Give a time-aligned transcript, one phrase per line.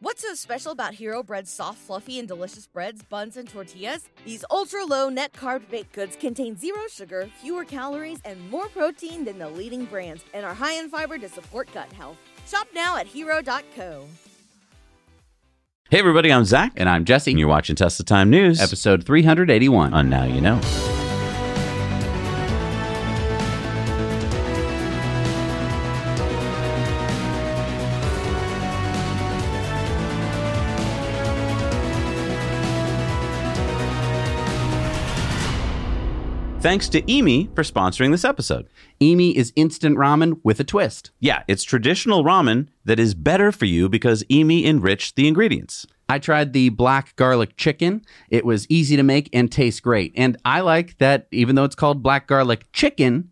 [0.00, 4.08] What's so special about Hero Bread's soft, fluffy, and delicious breads, buns, and tortillas?
[4.24, 9.24] These ultra low net carb baked goods contain zero sugar, fewer calories, and more protein
[9.24, 12.16] than the leading brands, and are high in fiber to support gut health.
[12.46, 14.04] Shop now at hero.co.
[15.90, 17.30] Hey everybody, I'm Zach, And I'm Jesse.
[17.32, 18.60] and you're watching Tesla Time News.
[18.60, 19.94] Episode 381.
[19.94, 20.60] on Now You Know.
[36.68, 38.68] Thanks to immi for sponsoring this episode.
[39.00, 41.12] immi is instant ramen with a twist.
[41.18, 45.86] Yeah, it's traditional ramen that is better for you because immi enriched the ingredients.
[46.10, 48.02] I tried the black garlic chicken.
[48.28, 50.12] It was easy to make and tastes great.
[50.14, 53.30] And I like that even though it's called black garlic chicken,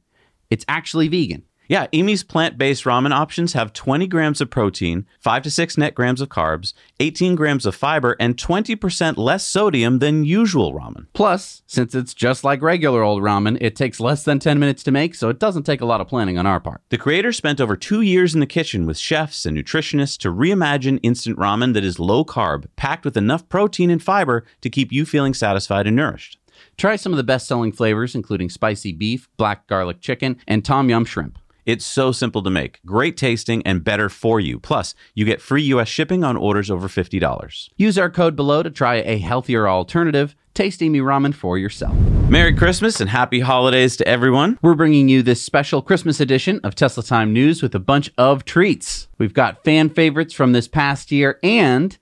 [0.48, 1.42] it's actually vegan.
[1.68, 5.94] Yeah, immi's plant based ramen options have 20 grams of protein, 5 to 6 net
[5.94, 11.06] grams of carbs, 18 grams of fiber, and 20% less sodium than usual ramen.
[11.12, 14.90] Plus, since it's just like regular old ramen, it takes less than 10 minutes to
[14.90, 16.82] make, so it doesn't take a lot of planning on our part.
[16.90, 21.00] The creator spent over two years in the kitchen with chefs and nutritionists to reimagine
[21.02, 25.04] instant ramen that is low carb, packed with enough protein and fiber to keep you
[25.04, 26.38] feeling satisfied and nourished.
[26.76, 30.88] Try some of the best selling flavors, including spicy beef, black garlic chicken, and tom
[30.88, 31.38] yum shrimp.
[31.66, 34.60] It's so simple to make, great tasting, and better for you.
[34.60, 37.68] Plus, you get free US shipping on orders over $50.
[37.76, 40.36] Use our code below to try a healthier alternative.
[40.54, 41.96] Taste immi ramen for yourself.
[42.30, 44.60] Merry Christmas and happy holidays to everyone.
[44.62, 48.44] We're bringing you this special Christmas edition of Tesla Time News with a bunch of
[48.44, 49.08] treats.
[49.18, 51.98] We've got fan favorites from this past year, and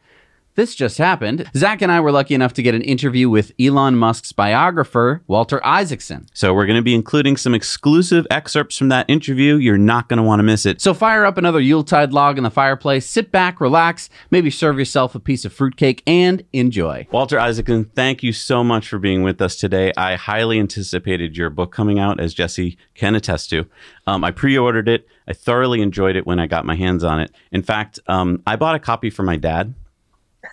[0.54, 1.50] this just happened.
[1.56, 5.64] Zach and I were lucky enough to get an interview with Elon Musk's biographer, Walter
[5.64, 6.26] Isaacson.
[6.32, 9.56] So, we're going to be including some exclusive excerpts from that interview.
[9.56, 10.80] You're not going to want to miss it.
[10.80, 15.14] So fire up another Yuletide log in the fireplace, sit back, relax, maybe serve yourself
[15.14, 17.06] a piece of fruitcake, and enjoy.
[17.10, 19.92] Walter Isaacson, thank you so much for being with us today.
[19.96, 23.66] I highly anticipated your book coming out, as Jesse can attest to.
[24.06, 25.06] Um, I pre ordered it.
[25.26, 27.30] I thoroughly enjoyed it when I got my hands on it.
[27.50, 29.74] In fact, um, I bought a copy for my dad.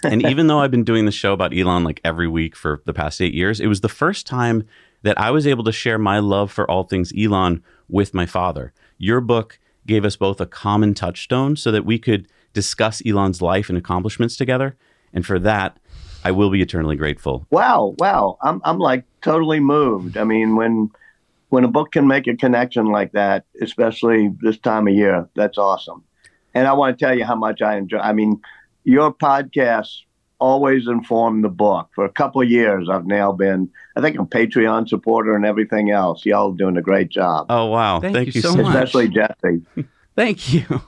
[0.04, 2.94] And even though I've been doing the show about Elon like every week for the
[2.94, 4.68] past eight years, it was the first time
[5.04, 8.74] that I was able to share my love for all things Elon with my father.
[8.98, 13.70] Your book gave us both a common touchstone so that we could discuss Elon's life
[13.70, 14.76] and accomplishments together.
[15.14, 15.78] And for that,
[16.24, 17.48] I will be eternally grateful.
[17.50, 18.38] Wow, wow.
[18.42, 20.18] I'm I'm like totally moved.
[20.18, 20.92] I mean, when
[21.50, 25.58] when a book can make a connection like that, especially this time of year, that's
[25.58, 26.04] awesome.
[26.54, 27.98] And I want to tell you how much I enjoy.
[27.98, 28.42] I mean,
[28.84, 30.00] your podcasts
[30.40, 31.90] always inform the book.
[31.94, 35.92] For a couple of years, I've now been, I think, a Patreon supporter and everything
[35.92, 36.26] else.
[36.26, 38.00] Y'all doing a great job, Oh, wow.
[38.00, 38.66] Thank you so much.
[38.76, 39.62] especially Jesse.
[40.16, 40.82] Thank you.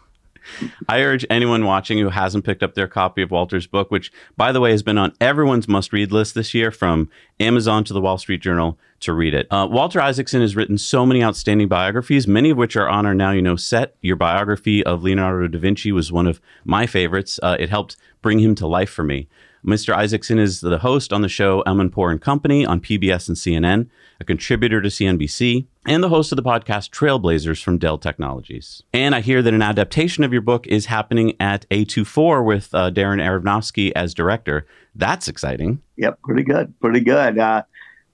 [0.88, 4.52] I urge anyone watching who hasn't picked up their copy of Walter's book, which, by
[4.52, 7.10] the way, has been on everyone's must read list this year from
[7.40, 9.48] Amazon to the Wall Street Journal, to read it.
[9.52, 13.14] Uh, Walter Isaacson has written so many outstanding biographies, many of which are on our
[13.14, 13.96] Now You Know set.
[14.02, 17.40] Your biography of Leonardo da Vinci was one of my favorites.
[17.44, 19.28] Uh, it helped bring him to life for me.
[19.66, 19.94] Mr.
[19.94, 23.90] Isaacson is the host on the show Amanpour and Company on PBS and CNN,
[24.20, 28.84] a contributor to CNBC, and the host of the podcast Trailblazers from Dell Technologies.
[28.94, 32.90] And I hear that an adaptation of your book is happening at A24 with uh,
[32.92, 34.66] Darren Aronofsky as director.
[34.96, 35.82] That's exciting.
[35.98, 37.38] Yep, pretty good, pretty good.
[37.38, 37.64] Uh,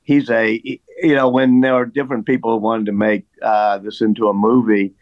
[0.03, 4.02] he's a, you know, when there are different people who wanted to make uh, this
[4.02, 4.94] into a movie,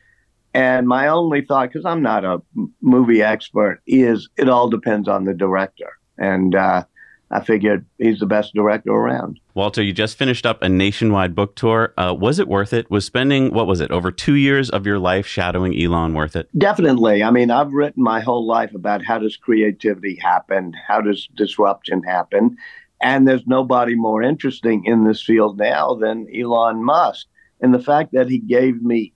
[0.53, 2.41] and my only thought, because I'm not a
[2.81, 5.91] movie expert, is it all depends on the director.
[6.17, 6.85] And uh,
[7.29, 9.39] I figured he's the best director around.
[9.53, 11.93] Walter, you just finished up a nationwide book tour.
[11.97, 12.89] Uh, was it worth it?
[12.89, 16.47] Was spending, what was it, over two years of your life shadowing Elon worth it?
[16.57, 17.23] Definitely.
[17.23, 22.01] I mean, I've written my whole life about how does creativity happen, how does disruption
[22.03, 22.55] happen,
[23.01, 27.27] and there's nobody more interesting in this field now than Elon Musk.
[27.59, 29.13] And the fact that he gave me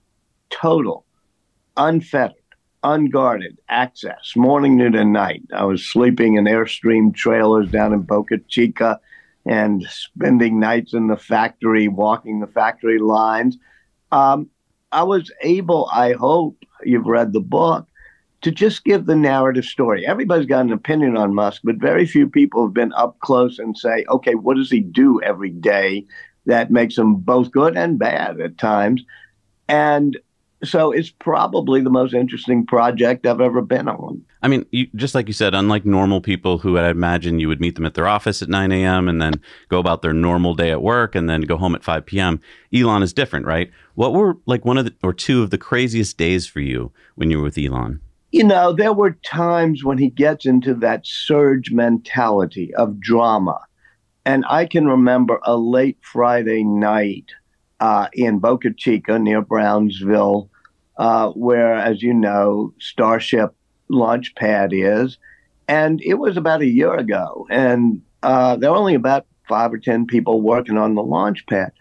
[0.50, 1.06] total,
[1.76, 2.36] unfettered,
[2.82, 5.42] unguarded access, morning, noon, and night.
[5.54, 9.00] I was sleeping in Airstream trailers down in Boca Chica
[9.46, 13.58] and spending nights in the factory, walking the factory lines.
[14.10, 14.50] Um,
[14.92, 17.86] I was able, I hope you've read the book,
[18.42, 20.06] to just give the narrative story.
[20.06, 23.78] Everybody's got an opinion on Musk, but very few people have been up close and
[23.78, 26.04] say, okay, what does he do every day
[26.46, 29.04] that makes him both good and bad at times?
[29.68, 30.18] And
[30.64, 34.24] so it's probably the most interesting project I've ever been on.
[34.42, 37.60] I mean, you, just like you said, unlike normal people who I imagine you would
[37.60, 39.08] meet them at their office at 9 a.m.
[39.08, 39.34] and then
[39.68, 42.40] go about their normal day at work and then go home at 5 p.m.,
[42.74, 43.70] Elon is different, right?
[43.94, 47.30] What were like one of the or two of the craziest days for you when
[47.30, 48.00] you were with Elon?
[48.30, 53.60] You know, there were times when he gets into that surge mentality of drama.
[54.24, 57.26] And I can remember a late Friday night
[57.82, 60.48] uh, in Boca Chica near Brownsville,
[60.96, 63.54] uh, where, as you know, Starship
[63.88, 65.18] launch pad is.
[65.68, 67.46] And it was about a year ago.
[67.50, 71.72] And uh, there were only about five or 10 people working on the launch pad.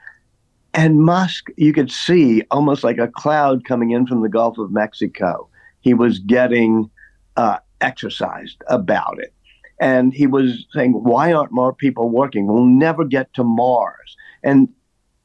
[0.73, 4.71] And Musk, you could see almost like a cloud coming in from the Gulf of
[4.71, 5.49] Mexico.
[5.81, 6.89] He was getting
[7.35, 9.33] uh, exercised about it.
[9.79, 12.47] And he was saying, Why aren't more people working?
[12.47, 14.15] We'll never get to Mars.
[14.43, 14.69] And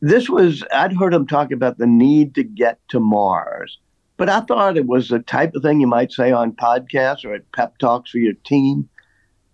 [0.00, 3.78] this was, I'd heard him talk about the need to get to Mars.
[4.16, 7.34] But I thought it was the type of thing you might say on podcasts or
[7.34, 8.88] at pep talks for your team.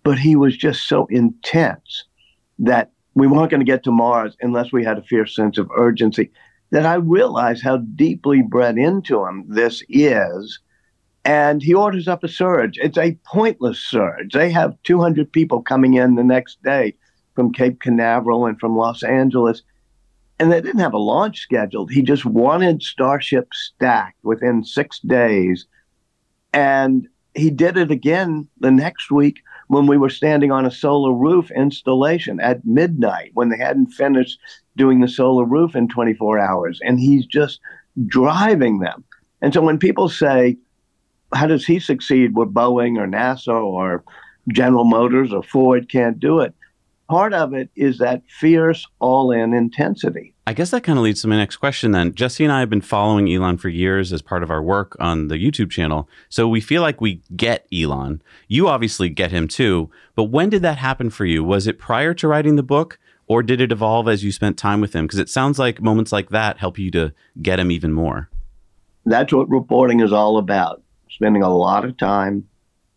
[0.03, 2.05] But he was just so intense
[2.59, 5.69] that we weren't going to get to Mars unless we had a fierce sense of
[5.75, 6.31] urgency.
[6.71, 10.59] That I realized how deeply bred into him this is.
[11.25, 12.77] And he orders up a surge.
[12.81, 14.33] It's a pointless surge.
[14.33, 16.95] They have 200 people coming in the next day
[17.35, 19.61] from Cape Canaveral and from Los Angeles.
[20.39, 21.91] And they didn't have a launch scheduled.
[21.91, 25.67] He just wanted Starship stacked within six days.
[26.53, 31.13] And he did it again the next week when we were standing on a solar
[31.13, 34.39] roof installation at midnight when they hadn't finished
[34.75, 36.79] doing the solar roof in 24 hours.
[36.83, 37.59] And he's just
[38.07, 39.03] driving them.
[39.41, 40.57] And so when people say,
[41.33, 44.03] how does he succeed where Boeing or NASA or
[44.49, 46.53] General Motors or Ford can't do it?
[47.13, 50.33] Part of it is that fierce all in intensity.
[50.47, 52.15] I guess that kind of leads to my next question then.
[52.15, 55.27] Jesse and I have been following Elon for years as part of our work on
[55.27, 56.09] the YouTube channel.
[56.27, 58.23] So we feel like we get Elon.
[58.47, 59.91] You obviously get him too.
[60.15, 61.43] But when did that happen for you?
[61.43, 64.81] Was it prior to writing the book or did it evolve as you spent time
[64.81, 65.05] with him?
[65.05, 67.13] Because it sounds like moments like that help you to
[67.43, 68.27] get him even more.
[69.05, 70.81] That's what reporting is all about
[71.11, 72.47] spending a lot of time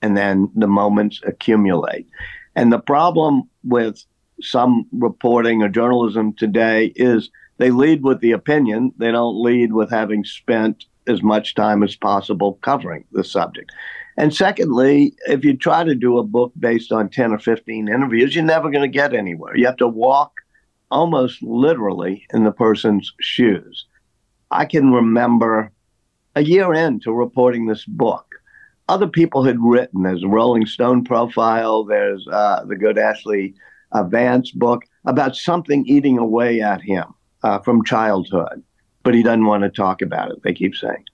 [0.00, 2.08] and then the moments accumulate.
[2.56, 4.04] And the problem with
[4.40, 8.92] some reporting or journalism today is they lead with the opinion.
[8.98, 13.70] They don't lead with having spent as much time as possible covering the subject.
[14.16, 18.34] And secondly, if you try to do a book based on 10 or 15 interviews,
[18.34, 19.56] you're never going to get anywhere.
[19.56, 20.32] You have to walk
[20.90, 23.86] almost literally in the person's shoes.
[24.50, 25.70] I can remember
[26.34, 28.25] a year into reporting this book,
[28.88, 30.02] other people had written.
[30.02, 33.54] There's a Rolling Stone profile, there's uh, the good Ashley
[33.92, 37.04] uh, Vance book about something eating away at him
[37.42, 38.62] uh, from childhood,
[39.02, 41.04] but he doesn't want to talk about it, they keep saying.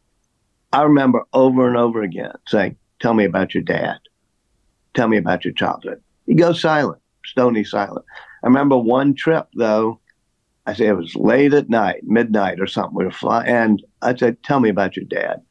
[0.72, 3.98] I remember over and over again saying, Tell me about your dad.
[4.94, 6.00] Tell me about your childhood.
[6.26, 8.04] He goes silent, stony silent.
[8.44, 10.00] I remember one trip, though,
[10.66, 12.96] I say it was late at night, midnight or something.
[12.96, 15.42] We were flying, and I said, Tell me about your dad.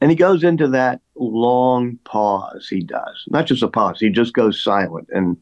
[0.00, 3.24] And he goes into that long pause he does.
[3.28, 5.08] Not just a pause, he just goes silent.
[5.12, 5.36] And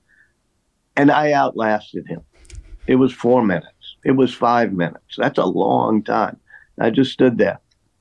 [0.97, 2.23] and I outlasted him.
[2.89, 3.97] It was four minutes.
[4.05, 5.17] It was five minutes.
[5.17, 6.39] That's a long time.
[6.81, 7.61] I just stood there.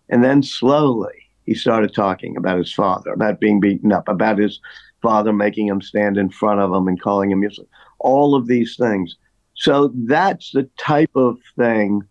[0.10, 1.14] And then slowly
[1.46, 4.60] he started talking about his father, about being beaten up, about his
[5.02, 7.68] father making him stand in front of him and calling him useless,
[8.00, 9.16] all of these things.
[9.54, 12.02] So that's the type of thing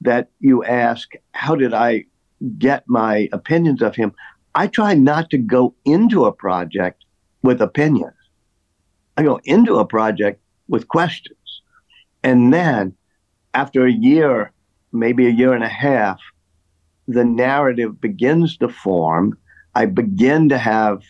[0.00, 2.04] that you ask, how did I
[2.58, 4.12] get my opinions of him?
[4.54, 7.04] I try not to go into a project
[7.42, 8.14] with opinions.
[9.16, 11.62] I go into a project with questions.
[12.22, 12.94] And then
[13.54, 14.52] after a year,
[14.92, 16.20] maybe a year and a half,
[17.08, 19.38] the narrative begins to form.
[19.74, 21.02] I begin to have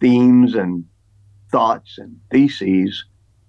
[0.00, 0.84] themes and
[1.50, 3.04] thoughts and theses.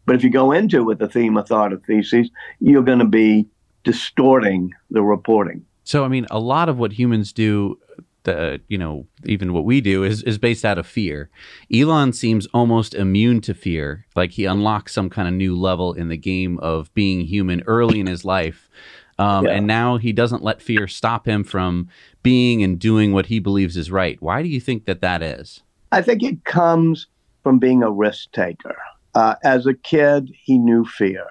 [0.06, 2.30] But if you go into it with a theme, a thought, a thesis,
[2.60, 3.48] you're going to be
[3.84, 5.66] distorting the reporting.
[5.88, 7.80] So, I mean, a lot of what humans do
[8.24, 11.30] the you know even what we do is is based out of fear.
[11.74, 16.10] Elon seems almost immune to fear, like he unlocks some kind of new level in
[16.10, 18.70] the game of being human early in his life.
[19.18, 19.54] Um, yeah.
[19.54, 21.88] And now he doesn't let fear stop him from
[22.22, 24.22] being and doing what he believes is right.
[24.22, 25.62] Why do you think that that is?
[25.94, 27.08] I think it comes
[27.44, 28.76] from being a risk taker.
[29.16, 31.26] Uh, as a kid, he knew fear,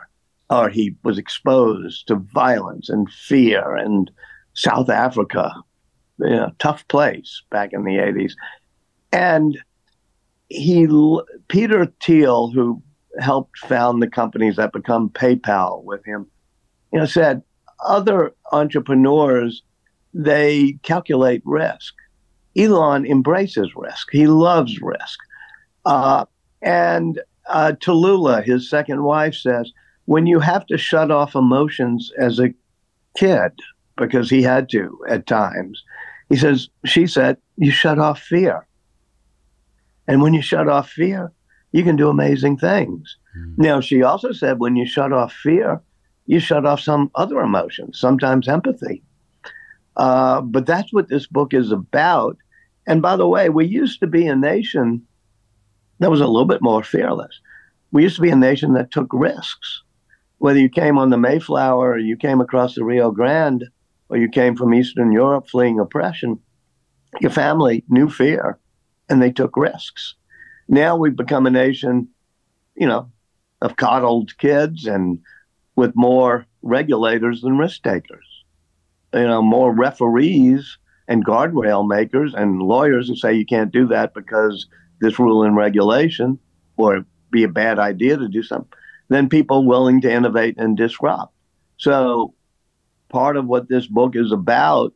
[0.49, 4.11] or he was exposed to violence and fear and
[4.57, 5.53] South Africa
[6.19, 8.33] you know, tough place back in the 80s.
[9.13, 9.59] And
[10.49, 10.87] he,
[11.49, 12.83] Peter Thiel, who
[13.19, 16.27] helped found the companies that become PayPal with him,
[16.93, 17.43] you know, said
[17.85, 19.63] other entrepreneurs,
[20.15, 21.95] they calculate risk.
[22.57, 24.09] Elon embraces risk.
[24.13, 25.19] He loves risk.
[25.85, 26.25] Uh,
[26.63, 29.71] and uh, Talulah, his second wife, says,
[30.07, 32.55] when you have to shut off emotions as a
[33.17, 33.53] kid,
[33.97, 35.83] because he had to at times,
[36.29, 38.67] he says, she said, you shut off fear.
[40.09, 41.33] And when you shut off fear,
[41.73, 43.17] you can do amazing things.
[43.37, 43.59] Mm.
[43.59, 45.81] Now, she also said when you shut off fear,
[46.27, 49.03] you shut off some other emotions, sometimes empathy.
[49.97, 52.37] Uh, but that's what this book is about.
[52.87, 55.03] And by the way, we used to be a nation
[55.99, 57.41] that was a little bit more fearless.
[57.93, 59.83] We used to be a nation that took risks.
[60.39, 63.65] Whether you came on the Mayflower or you came across the Rio Grande
[64.09, 66.39] or you came from Eastern Europe fleeing oppression,
[67.21, 68.59] your family knew fear
[69.09, 70.15] and they took risks.
[70.69, 72.09] Now we've become a nation,
[72.75, 73.11] you know,
[73.63, 75.19] of coddled kids and
[75.77, 78.27] with more regulators than risk takers.
[79.15, 84.13] You know, more referees and guardrail makers and lawyers who say you can't do that
[84.15, 84.67] because
[85.01, 86.39] this rule and regulation
[86.77, 88.71] or be a bad idea to do something
[89.09, 91.33] than people willing to innovate and disrupt.
[91.77, 92.35] So
[93.09, 94.93] part of what this book is about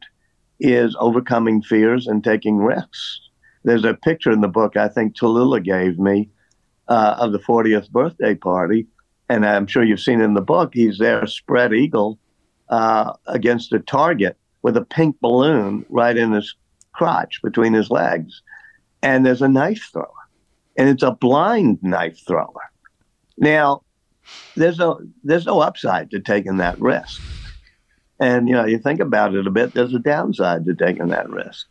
[0.59, 3.21] is overcoming fears and taking risks.
[3.65, 6.31] There's a picture in the book I think Talulah gave me
[6.89, 8.87] uh, of the 40th birthday party,
[9.29, 10.73] and I'm sure you've seen in the book.
[10.75, 12.19] He's there, spread eagle,
[12.69, 16.55] uh, against a target with a pink balloon right in his
[16.93, 18.43] crotch between his legs,
[19.03, 20.09] and there's a knife thrower,
[20.77, 22.71] and it's a blind knife thrower.
[23.39, 23.83] Now,
[24.57, 27.21] there's no there's no upside to taking that risk.
[28.21, 31.31] And you know, you think about it a bit, there's a downside to taking that
[31.31, 31.67] risk.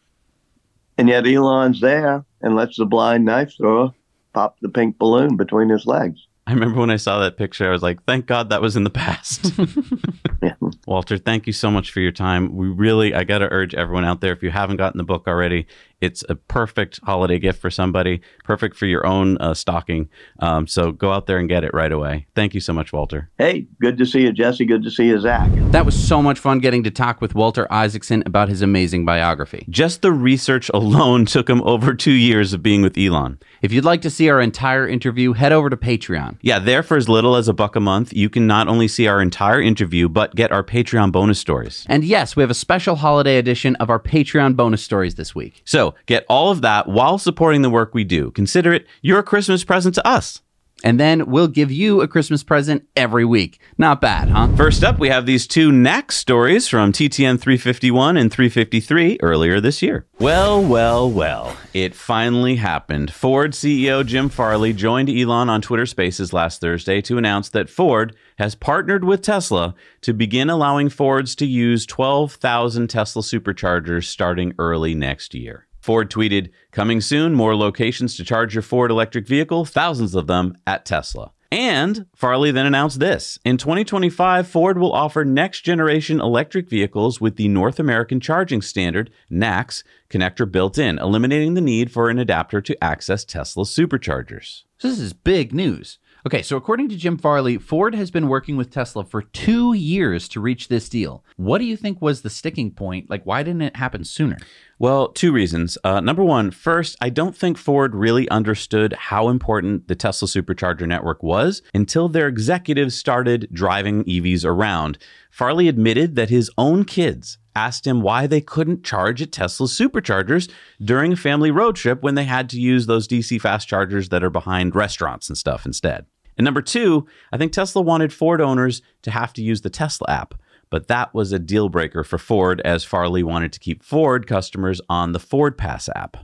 [0.98, 3.94] And yet Elon's there and lets the blind knife thrower
[4.34, 6.28] pop the pink balloon between his legs.
[6.50, 8.84] I remember when I saw that picture, I was like, thank God that was in
[8.84, 9.54] the past.
[10.42, 10.56] yeah.
[10.88, 12.56] Walter, thank you so much for your time.
[12.56, 15.28] We really, I got to urge everyone out there, if you haven't gotten the book
[15.28, 15.68] already,
[16.02, 20.10] it's a perfect holiday gift for somebody, perfect for your own uh, stocking.
[20.40, 22.26] Um, so go out there and get it right away.
[22.34, 23.30] Thank you so much, Walter.
[23.38, 24.66] Hey, good to see you, Jesse.
[24.66, 25.52] Good to see you, Zach.
[25.70, 29.68] That was so much fun getting to talk with Walter Isaacson about his amazing biography.
[29.70, 33.38] Just the research alone took him over two years of being with Elon.
[33.62, 36.40] If you'd like to see our entire interview, head over to Patreon.
[36.42, 39.06] Yeah, there for as little as a buck a month, you can not only see
[39.06, 41.86] our entire interview, but get our Patreon bonus stories.
[41.88, 45.62] And yes, we have a special holiday edition of our Patreon bonus stories this week.
[45.66, 48.32] So get all of that while supporting the work we do.
[48.40, 50.40] Consider it your Christmas present to us.
[50.82, 53.60] And then we'll give you a Christmas present every week.
[53.78, 54.48] Not bad, huh?
[54.56, 59.82] First up, we have these two NACS stories from TTN 351 and 353 earlier this
[59.82, 60.06] year.
[60.20, 61.58] Well, well, well.
[61.74, 63.12] It finally happened.
[63.12, 68.16] Ford CEO Jim Farley joined Elon on Twitter Spaces last Thursday to announce that Ford
[68.38, 74.96] has partnered with Tesla to begin allowing Fords to use 12,000 Tesla superchargers starting early
[74.96, 75.66] next year.
[75.90, 80.56] Ford tweeted, Coming soon, more locations to charge your Ford electric vehicle, thousands of them
[80.68, 81.32] at Tesla.
[81.52, 83.40] And Farley then announced this.
[83.44, 89.10] In 2025, Ford will offer next generation electric vehicles with the North American Charging Standard,
[89.32, 89.82] NACS,
[90.12, 94.66] connector built in, eliminating the need for an adapter to access Tesla superchargers.
[94.84, 95.98] This is big news.
[96.26, 100.28] Okay, so according to Jim Farley, Ford has been working with Tesla for two years
[100.30, 101.24] to reach this deal.
[101.38, 103.10] What do you think was the sticking point?
[103.10, 104.38] Like, why didn't it happen sooner?
[104.80, 105.78] Well, two reasons.
[105.82, 110.86] Uh, number one, first, I don't think Ford really understood how important the Tesla supercharger
[110.86, 114.98] network was until their executives started driving EVs around.
[115.32, 120.50] Farley admitted that his own kids asked him why they couldn't charge at Tesla's superchargers
[120.82, 124.24] during a family road trip when they had to use those DC fast chargers that
[124.24, 126.06] are behind restaurants and stuff instead.
[126.38, 130.08] And number two, I think Tesla wanted Ford owners to have to use the Tesla
[130.10, 130.36] app,
[130.70, 134.80] but that was a deal breaker for Ford as Farley wanted to keep Ford customers
[134.88, 136.16] on the Ford Pass app.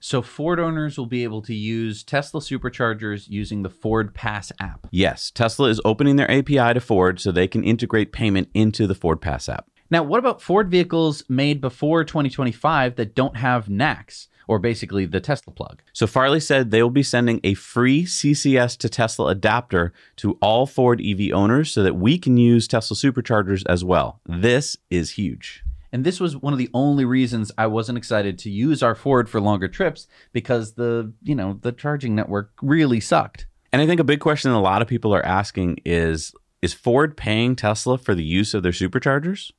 [0.00, 4.88] So Ford owners will be able to use Tesla superchargers using the Ford Pass app.
[4.90, 8.96] Yes, Tesla is opening their API to Ford so they can integrate payment into the
[8.96, 9.68] Ford Pass app.
[9.92, 14.28] Now, what about Ford vehicles made before 2025 that don't have NACS?
[14.48, 15.82] Or basically the Tesla plug.
[15.92, 20.66] So Farley said they will be sending a free CCS to Tesla adapter to all
[20.66, 24.20] Ford EV owners so that we can use Tesla superchargers as well.
[24.26, 25.62] This is huge.
[25.92, 29.28] And this was one of the only reasons I wasn't excited to use our Ford
[29.28, 33.46] for longer trips because the, you know, the charging network really sucked.
[33.72, 37.16] And I think a big question a lot of people are asking is is Ford
[37.16, 39.50] paying Tesla for the use of their superchargers?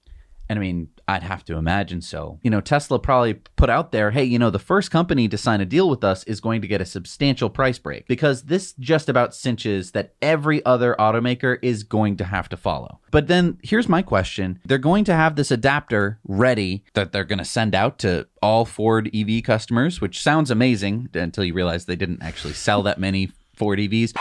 [0.49, 2.39] And I mean, I'd have to imagine so.
[2.43, 5.61] You know, Tesla probably put out there, hey, you know, the first company to sign
[5.61, 9.09] a deal with us is going to get a substantial price break because this just
[9.09, 12.99] about cinches that every other automaker is going to have to follow.
[13.11, 17.39] But then here's my question they're going to have this adapter ready that they're going
[17.39, 21.95] to send out to all Ford EV customers, which sounds amazing until you realize they
[21.95, 24.13] didn't actually sell that many Ford EVs.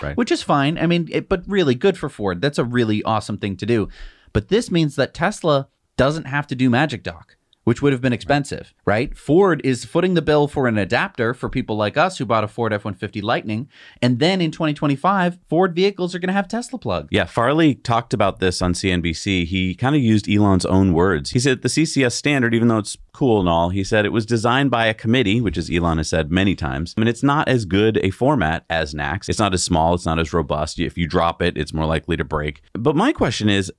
[0.00, 0.16] Right.
[0.16, 0.78] Which is fine.
[0.78, 2.40] I mean, it, but really good for Ford.
[2.40, 3.88] That's a really awesome thing to do.
[4.32, 8.14] But this means that Tesla doesn't have to do Magic Dock, which would have been
[8.14, 9.14] expensive, right?
[9.14, 12.48] Ford is footing the bill for an adapter for people like us who bought a
[12.48, 13.68] Ford F 150 Lightning.
[14.00, 17.08] And then in 2025, Ford vehicles are going to have Tesla plug.
[17.10, 19.44] Yeah, Farley talked about this on CNBC.
[19.44, 21.32] He kind of used Elon's own words.
[21.32, 24.24] He said the CCS standard, even though it's cool and all, he said it was
[24.24, 26.94] designed by a committee, which is Elon has said many times.
[26.96, 29.28] I mean, it's not as good a format as NACS.
[29.28, 30.78] It's not as small, it's not as robust.
[30.78, 32.62] If you drop it, it's more likely to break.
[32.72, 33.70] But my question is,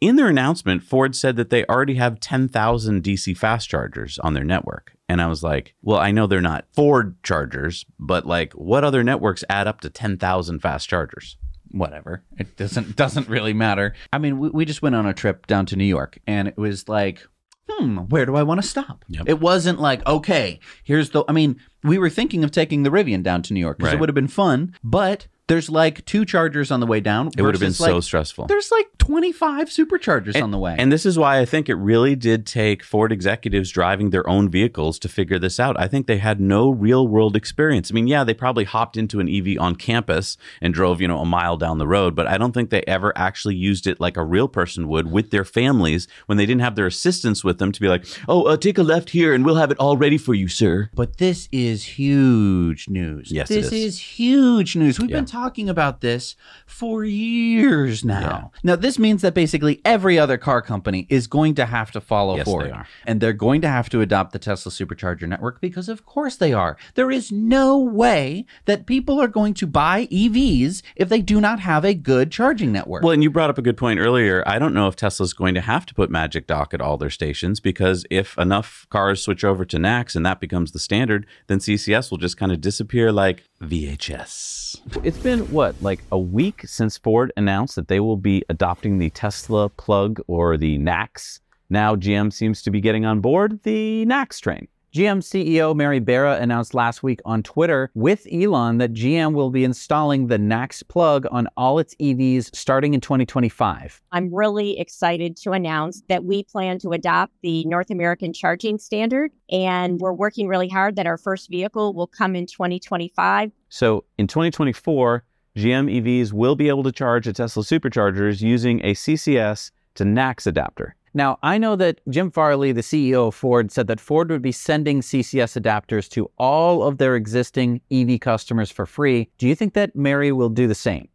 [0.00, 4.44] in their announcement, Ford said that they already have 10,000 DC fast chargers on their
[4.44, 4.92] network.
[5.08, 9.02] And I was like, well, I know they're not Ford chargers, but like what other
[9.02, 11.36] networks add up to 10,000 fast chargers?
[11.70, 12.22] Whatever.
[12.38, 13.94] It doesn't doesn't really matter.
[14.12, 16.56] I mean, we, we just went on a trip down to New York and it
[16.56, 17.26] was like,
[17.68, 19.04] hmm, where do I want to stop?
[19.08, 19.28] Yep.
[19.28, 23.22] It wasn't like, okay, here's the I mean, we were thinking of taking the Rivian
[23.22, 26.70] down to New York because it would have been fun, but there's like two chargers
[26.70, 27.28] on the way down.
[27.36, 28.46] It would have been versus, so stressful.
[28.46, 30.76] There's like 25 superchargers on the way.
[30.78, 34.50] And this is why I think it really did take Ford executives driving their own
[34.50, 35.80] vehicles to figure this out.
[35.80, 37.90] I think they had no real world experience.
[37.90, 41.20] I mean, yeah, they probably hopped into an EV on campus and drove, you know,
[41.20, 44.18] a mile down the road, but I don't think they ever actually used it like
[44.18, 47.72] a real person would with their families when they didn't have their assistants with them
[47.72, 50.18] to be like, oh, uh, take a left here and we'll have it all ready
[50.18, 50.90] for you, sir.
[50.94, 53.30] But this is huge news.
[53.32, 53.72] Yes, this is.
[53.72, 54.98] is huge news.
[55.00, 55.16] We've Yeah.
[55.16, 58.50] been talking about this for years now.
[58.62, 62.36] Now, this means that basically every other car company is going to have to follow
[62.36, 62.86] Yes, Ford, they are.
[63.06, 66.52] and they're going to have to adopt the Tesla Supercharger network because, of course, they
[66.52, 66.76] are.
[66.94, 71.60] There is no way that people are going to buy EVs if they do not
[71.60, 73.02] have a good charging network.
[73.02, 74.42] Well, and you brought up a good point earlier.
[74.46, 77.10] I don't know if Tesla's going to have to put Magic Dock at all their
[77.10, 81.58] stations because if enough cars switch over to NACS and that becomes the standard, then
[81.58, 85.04] CCS will just kind of disappear like VHS.
[85.04, 89.10] It's been what, like a week since Ford announced that they will be adopting the
[89.10, 91.40] Tesla plug or the NACS.
[91.68, 94.68] Now GM seems to be getting on board the NACS train.
[94.94, 99.62] GM CEO Mary Barra announced last week on Twitter with Elon that GM will be
[99.62, 104.00] installing the NACS plug on all its EVs starting in 2025.
[104.12, 109.30] I'm really excited to announce that we plan to adopt the North American charging standard,
[109.50, 113.52] and we're working really hard that our first vehicle will come in 2025.
[113.68, 115.22] So in 2024,
[115.54, 120.46] GM EVs will be able to charge at Tesla superchargers using a CCS to NACS
[120.46, 120.94] adapter.
[121.18, 124.52] Now, I know that Jim Farley, the CEO of Ford, said that Ford would be
[124.52, 129.28] sending CCS adapters to all of their existing EV customers for free.
[129.36, 131.08] Do you think that Mary will do the same?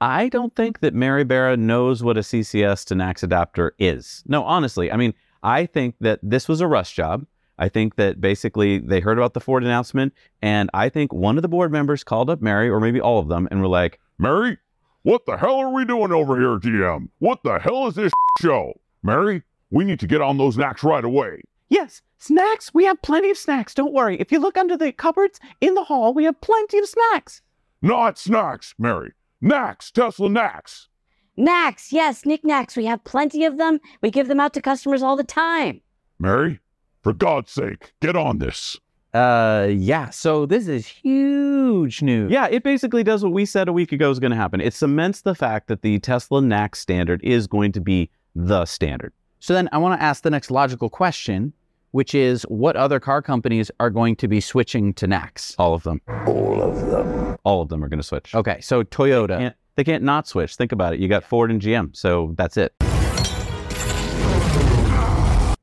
[0.00, 4.24] I don't think that Mary Barra knows what a CCS to NACS adapter is.
[4.26, 7.26] No, honestly, I mean, I think that this was a rush job.
[7.58, 11.42] I think that basically they heard about the Ford announcement, and I think one of
[11.42, 14.56] the board members called up Mary, or maybe all of them, and were like, Mary,
[15.02, 17.10] what the hell are we doing over here, GM?
[17.18, 18.72] What the hell is this show?
[19.04, 21.42] Mary, we need to get on those knacks right away.
[21.68, 22.72] Yes, snacks.
[22.72, 23.74] We have plenty of snacks.
[23.74, 24.18] Don't worry.
[24.18, 27.42] If you look under the cupboards in the hall, we have plenty of snacks.
[27.82, 29.12] Not snacks, Mary.
[29.42, 30.88] Knacks, Tesla knacks.
[31.36, 32.76] Knacks, yes, knickknacks.
[32.76, 33.78] We have plenty of them.
[34.00, 35.82] We give them out to customers all the time.
[36.18, 36.60] Mary,
[37.02, 38.78] for God's sake, get on this.
[39.12, 40.10] Uh, yeah.
[40.10, 42.30] So this is huge news.
[42.30, 44.60] Yeah, it basically does what we said a week ago is going to happen.
[44.60, 49.12] It cements the fact that the Tesla NACS standard is going to be the standard.
[49.40, 51.52] So then I want to ask the next logical question,
[51.92, 55.54] which is what other car companies are going to be switching to NACS?
[55.58, 56.00] All of them.
[56.26, 57.36] All of them.
[57.44, 58.34] All of them are going to switch.
[58.34, 59.38] Okay, so Toyota.
[59.38, 60.54] Can't- they can't not switch.
[60.54, 61.00] Think about it.
[61.00, 62.72] You got Ford and GM, so that's it.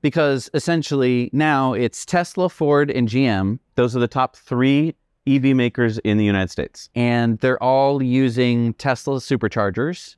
[0.01, 4.95] because essentially now it's Tesla, Ford, and GM, Those are the top three
[5.27, 6.89] EV makers in the United States.
[6.95, 10.15] and they're all using Tesla superchargers.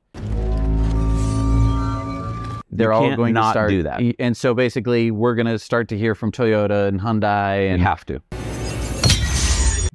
[2.77, 4.01] They're all can't going to start do that.
[4.19, 7.81] and so basically we're going to start to hear from Toyota and Hyundai We and
[7.81, 8.19] have to.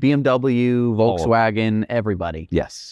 [0.00, 1.20] BMW, All of.
[1.20, 2.46] Volkswagen, everybody.
[2.50, 2.90] Yes.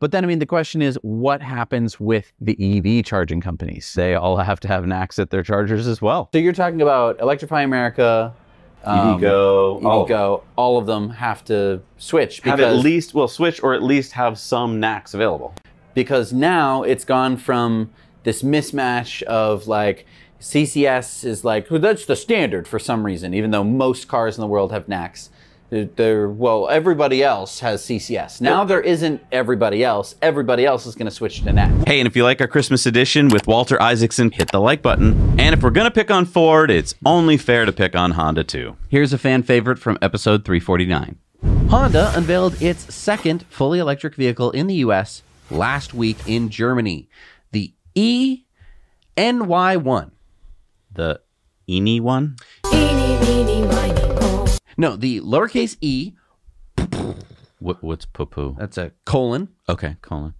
[0.00, 2.54] But then I mean the question is what happens with the
[2.98, 3.94] EV charging companies?
[3.94, 6.28] They all have to have NACS at their chargers as well.
[6.34, 8.34] So you're talking about Electrify America,
[8.84, 13.62] um, EVgo, all- EVgo, all of them have to switch have at least well switch
[13.62, 15.54] or at least have some NACS available.
[15.94, 17.90] Because now it's gone from
[18.24, 20.06] this mismatch of like
[20.40, 24.40] CCS is like well, that's the standard for some reason, even though most cars in
[24.42, 25.30] the world have NACS.
[25.70, 28.40] They're, they're- well, everybody else has CCS.
[28.40, 30.14] Now there isn't everybody else.
[30.20, 31.86] Everybody else is going to switch to NACS.
[31.88, 35.14] Hey, and if you like our Christmas edition with Walter Isaacson, hit the like button.
[35.40, 38.44] And if we're going to pick on Ford, it's only fair to pick on Honda
[38.44, 38.76] too.
[38.88, 41.16] Here's a fan favorite from episode 349.
[41.70, 47.08] Honda unveiled its second fully electric vehicle in the US last week in Germany,
[47.52, 48.42] the ENY1.
[50.92, 51.20] The
[51.68, 52.36] Eeny one?
[54.76, 56.12] No, the lowercase e,
[57.60, 58.56] What, what's poo-poo?
[58.58, 60.34] that's a colon, Okay, colon.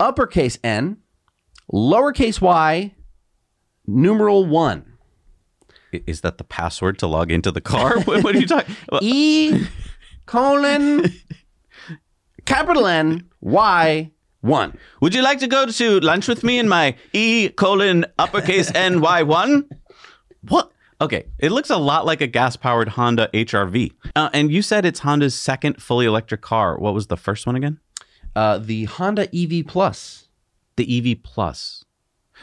[0.00, 0.96] uppercase N,
[1.72, 2.94] lowercase y,
[3.86, 4.92] numeral 1.
[5.92, 8.00] I- Is that the password to log into the car?
[8.00, 8.74] what, what are you talking?
[8.90, 9.66] Well, E
[10.26, 11.12] colon
[12.46, 14.78] capital N Y 1.
[15.02, 19.02] Would you like to go to lunch with me in my E colon uppercase N
[19.02, 19.68] Y one?
[20.48, 20.72] What?
[21.00, 23.92] Okay, it looks a lot like a gas-powered Honda HRV.
[24.16, 26.78] Uh, and you said it's Honda's second fully electric car.
[26.78, 27.80] What was the first one again?
[28.34, 30.28] Uh, the Honda EV Plus.
[30.76, 31.84] The EV Plus.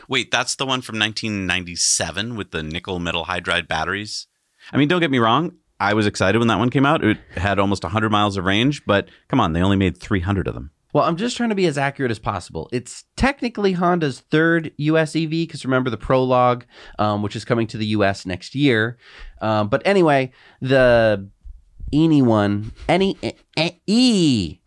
[0.07, 4.27] Wait, that's the one from 1997 with the nickel metal hydride batteries.
[4.71, 5.53] I mean, don't get me wrong.
[5.79, 7.03] I was excited when that one came out.
[7.03, 10.53] It had almost 100 miles of range, but come on, they only made 300 of
[10.53, 10.69] them.
[10.93, 12.69] Well, I'm just trying to be as accurate as possible.
[12.71, 16.65] It's technically Honda's third US EV because remember the Prologue,
[16.99, 18.97] um, which is coming to the US next year.
[19.41, 21.29] Um, but anyway, the
[21.93, 23.17] Eni one, any
[23.87, 24.59] e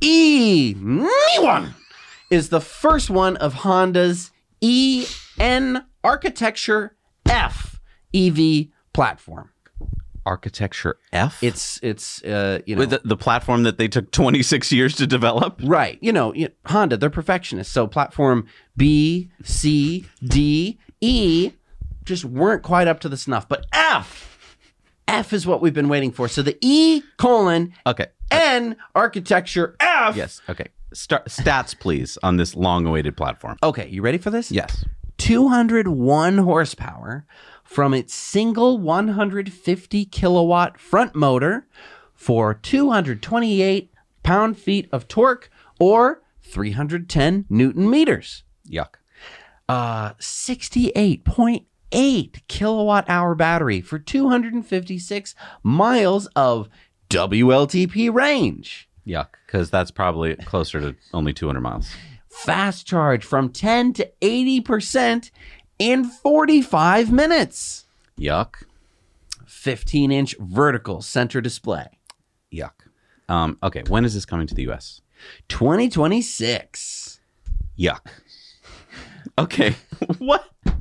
[0.00, 0.74] e
[1.38, 1.74] one
[2.30, 4.30] is the first one of Honda's
[4.60, 5.06] E
[5.38, 7.80] N Architecture F
[8.14, 9.50] EV platform.
[10.26, 11.42] Architecture F?
[11.42, 15.06] It's it's uh, you know With the, the platform that they took 26 years to
[15.06, 15.60] develop?
[15.62, 15.98] Right.
[16.00, 17.72] You know, you- Honda, they're perfectionists.
[17.72, 21.52] So platform B, C, D, E
[22.04, 23.48] just weren't quite up to the snuff.
[23.48, 24.58] But F,
[25.08, 26.28] F is what we've been waiting for.
[26.28, 28.06] So the E colon Okay.
[28.30, 30.16] N architecture F.
[30.16, 30.40] Yes.
[30.48, 30.66] Okay.
[30.92, 33.56] Start, stats, please, on this long awaited platform.
[33.62, 34.50] Okay, you ready for this?
[34.50, 34.84] Yes.
[35.18, 37.24] 201 horsepower
[37.70, 41.68] from its single 150 kilowatt front motor
[42.16, 43.92] for 228
[44.24, 48.42] pound feet of torque or 310 newton meters.
[48.68, 48.96] Yuck.
[49.68, 56.68] Uh, 68.8 kilowatt hour battery for 256 miles of
[57.08, 58.88] WLTP range.
[59.06, 59.28] Yuck.
[59.46, 61.88] Because that's probably closer to only 200 miles.
[62.28, 65.30] Fast charge from 10 to 80%
[65.80, 67.86] in 45 minutes.
[68.16, 68.62] Yuck.
[69.46, 71.98] 15 inch vertical center display.
[72.52, 72.72] Yuck.
[73.28, 73.82] Um, okay.
[73.88, 75.00] When is this coming to the US?
[75.48, 77.20] 2026.
[77.76, 78.06] Yuck.
[79.38, 79.74] Okay.
[80.18, 80.44] what?
[80.66, 80.74] All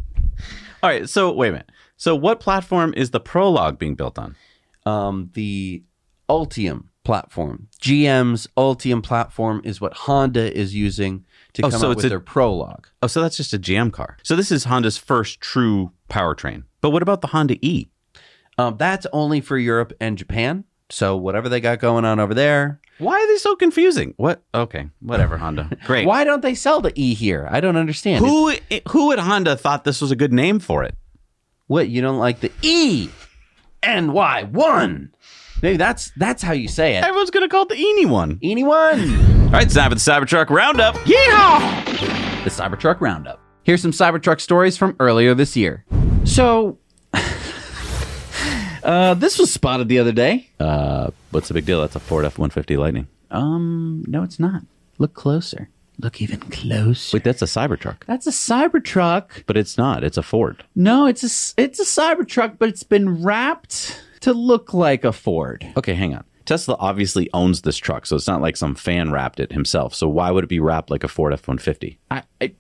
[0.83, 1.07] right.
[1.07, 1.71] So, wait a minute.
[1.97, 4.35] So, what platform is the Prologue being built on?
[4.85, 5.83] Um, the
[6.29, 11.25] Ultium platform, GM's Ultium platform, is what Honda is using
[11.59, 12.87] to Oh, come so it's with a- their Prologue.
[13.01, 14.17] Oh, so that's just a GM car.
[14.23, 16.63] So, this is Honda's first true powertrain.
[16.81, 17.87] But what about the Honda E?
[18.57, 20.65] Um, that's only for Europe and Japan.
[20.91, 22.79] So whatever they got going on over there.
[22.97, 24.15] Why are they so confusing?
[24.17, 24.41] What?
[24.55, 24.89] Okay.
[25.01, 25.69] Whatever, Honda.
[25.85, 26.07] Great.
[26.07, 27.47] Why don't they sell the E here?
[27.51, 28.25] I don't understand.
[28.25, 28.51] Who,
[28.89, 30.95] who at Honda thought this was a good name for it?
[31.67, 33.07] What you don't like the E
[33.83, 35.13] N Y one?
[35.61, 37.03] Maybe that's that's how you say it.
[37.03, 38.39] Everyone's going to call it the Eeny one.
[38.41, 39.38] Anyone?
[39.49, 40.93] All right, it's time for the Cybertruck Roundup.
[40.97, 42.43] Yeehaw!
[42.43, 43.39] the Cybertruck Roundup.
[43.63, 45.83] Here's some Cybertruck stories from earlier this year.
[46.23, 46.77] So,
[48.83, 50.51] uh, this was spotted the other day.
[50.59, 51.81] Uh, what's the big deal?
[51.81, 53.07] That's a Ford F-150 Lightning.
[53.31, 54.61] Um, no, it's not.
[54.99, 55.67] Look closer.
[55.97, 57.17] Look even closer.
[57.17, 58.03] Wait, that's a Cybertruck.
[58.05, 59.45] That's a Cybertruck.
[59.47, 60.03] But it's not.
[60.03, 60.63] It's a Ford.
[60.75, 65.65] No, it's a it's a Cybertruck, but it's been wrapped to look like a Ford.
[65.75, 66.23] Okay, hang on.
[66.49, 69.93] Tesla obviously owns this truck, so it's not like some fan wrapped it himself.
[69.93, 71.99] So why would it be wrapped like a Ford F-150?
[72.09, 72.53] I, I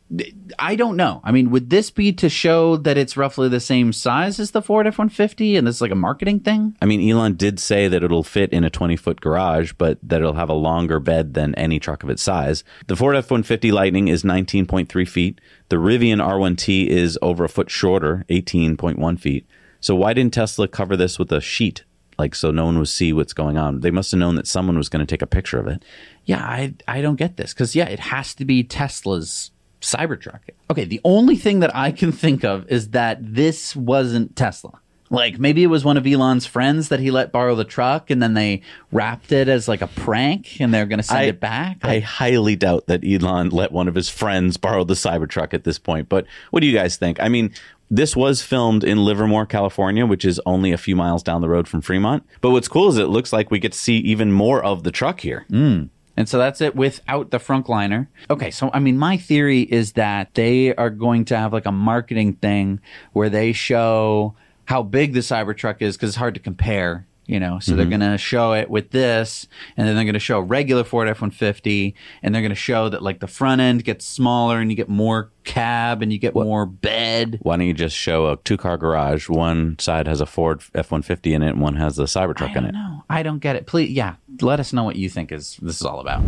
[0.59, 1.21] I don't know.
[1.23, 4.61] I mean, would this be to show that it's roughly the same size as the
[4.61, 6.77] Ford F150, and this is like a marketing thing?
[6.79, 10.21] I mean, Elon did say that it'll fit in a 20 foot garage, but that
[10.21, 12.63] it'll have a longer bed than any truck of its size.
[12.85, 15.41] The Ford F 150 Lightning is 19.3 feet.
[15.69, 19.47] The Rivian R1T is over a foot shorter, 18.1 feet.
[19.81, 21.85] So why didn't Tesla cover this with a sheet?
[22.19, 23.79] Like, so no one would see what's going on.
[23.79, 25.83] They must have known that someone was going to take a picture of it.
[26.25, 29.51] Yeah, I I don't get this because yeah, it has to be Tesla's
[29.81, 30.41] Cybertruck.
[30.69, 34.79] Okay, the only thing that I can think of is that this wasn't Tesla.
[35.11, 38.21] Like maybe it was one of Elon's friends that he let borrow the truck, and
[38.21, 41.39] then they wrapped it as like a prank, and they're going to send I- it
[41.39, 41.77] back.
[41.81, 45.79] I highly doubt that Elon let one of his friends borrow the Cybertruck at this
[45.79, 46.09] point.
[46.09, 47.19] But what do you guys think?
[47.19, 47.51] I mean,
[47.89, 51.67] this was filmed in Livermore, California, which is only a few miles down the road
[51.67, 52.23] from Fremont.
[52.41, 54.91] But what's cool is it looks like we get to see even more of the
[54.91, 55.45] truck here.
[55.49, 55.89] Mm.
[56.15, 58.07] And so that's it without the Frontliner.
[58.29, 61.71] Okay, so I mean, my theory is that they are going to have like a
[61.71, 62.81] marketing thing
[63.13, 67.07] where they show how big the Cybertruck is because it's hard to compare.
[67.29, 67.99] You know, so they're mm-hmm.
[67.99, 69.45] going to show it with this,
[69.77, 72.49] and then they're going to show a regular Ford F one fifty, and they're going
[72.49, 76.11] to show that like the front end gets smaller, and you get more cab, and
[76.11, 77.37] you get more bed.
[77.43, 79.29] Why don't you just show a two car garage?
[79.29, 82.65] One side has a Ford F 150 in it, and one has a Cybertruck in
[82.65, 82.71] it.
[82.71, 83.03] know.
[83.11, 83.67] I don't get it.
[83.67, 86.23] Please, yeah, let us know what you think is this is all about.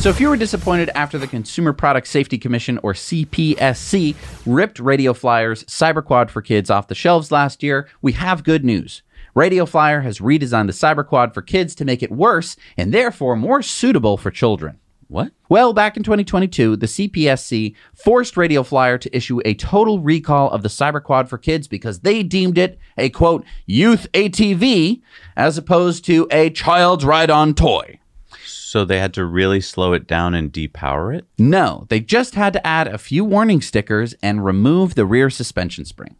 [0.00, 5.14] So, if you were disappointed after the Consumer Product Safety Commission, or CPSC, ripped Radio
[5.14, 9.03] Flyer's CyberQuad for Kids off the shelves last year, we have good news.
[9.34, 13.62] Radio Flyer has redesigned the CyberQuad for kids to make it worse and therefore more
[13.62, 14.78] suitable for children.
[15.08, 15.32] What?
[15.48, 20.62] Well, back in 2022, the CPSC forced Radio Flyer to issue a total recall of
[20.62, 25.02] the CyberQuad for kids because they deemed it a quote, youth ATV,
[25.36, 27.98] as opposed to a child's ride on toy.
[28.44, 31.26] So they had to really slow it down and depower it?
[31.38, 35.84] No, they just had to add a few warning stickers and remove the rear suspension
[35.84, 36.16] spring.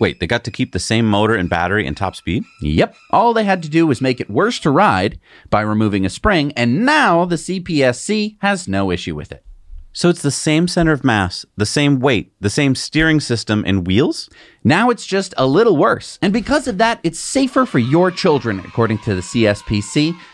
[0.00, 2.44] Wait, they got to keep the same motor and battery and top speed?
[2.60, 2.96] Yep.
[3.10, 6.52] All they had to do was make it worse to ride by removing a spring,
[6.56, 9.44] and now the CPSC has no issue with it.
[9.96, 13.86] So it's the same center of mass, the same weight, the same steering system and
[13.86, 14.28] wheels?
[14.64, 16.18] Now it's just a little worse.
[16.20, 20.16] And because of that, it's safer for your children, according to the CSPC.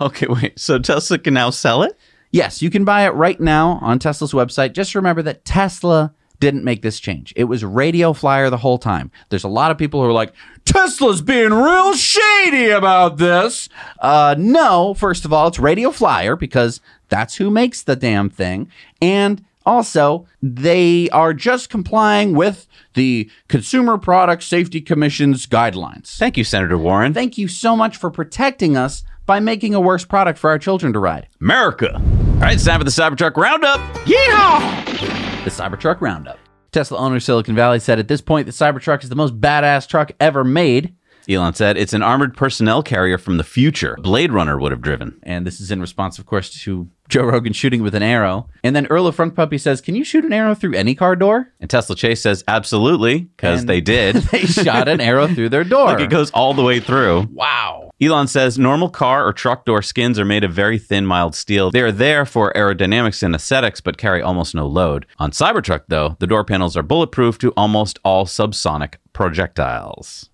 [0.00, 0.56] Okay, wait.
[0.56, 1.98] So Tesla can now sell it?
[2.30, 4.72] Yes, you can buy it right now on Tesla's website.
[4.72, 7.32] Just remember that Tesla didn't make this change.
[7.36, 9.10] It was Radio Flyer the whole time.
[9.28, 10.32] There's a lot of people who are like,
[10.64, 13.68] Tesla's being real shady about this.
[14.00, 18.70] Uh, no, first of all, it's Radio Flyer because that's who makes the damn thing.
[19.00, 26.16] And also, they are just complying with the Consumer Product Safety Commission's guidelines.
[26.16, 27.12] Thank you, Senator Warren.
[27.12, 30.94] Thank you so much for protecting us by making a worse product for our children
[30.94, 31.28] to ride.
[31.40, 31.94] America.
[31.96, 33.80] All right, it's time for the Cybertruck Roundup.
[34.06, 35.27] Yeehaw!
[35.44, 36.38] The Cybertruck Roundup.
[36.72, 40.12] Tesla owner Silicon Valley said at this point the Cybertruck is the most badass truck
[40.20, 40.94] ever made.
[41.28, 43.96] Elon said it's an armored personnel carrier from the future.
[44.00, 45.20] Blade Runner would have driven.
[45.22, 48.48] And this is in response, of course, to Joe Rogan shooting with an arrow.
[48.64, 51.52] And then Earl of FrunkPuppy says, Can you shoot an arrow through any car door?
[51.60, 54.16] And Tesla Chase says absolutely, because they did.
[54.32, 55.90] they shot an arrow through their door.
[55.90, 57.28] Look, it goes all the way through.
[57.32, 57.90] wow.
[58.00, 61.72] Elon says normal car or truck door skins are made of very thin, mild steel.
[61.72, 65.04] They are there for aerodynamics and aesthetics, but carry almost no load.
[65.18, 70.27] On Cybertruck, though, the door panels are bulletproof to almost all subsonic projectiles.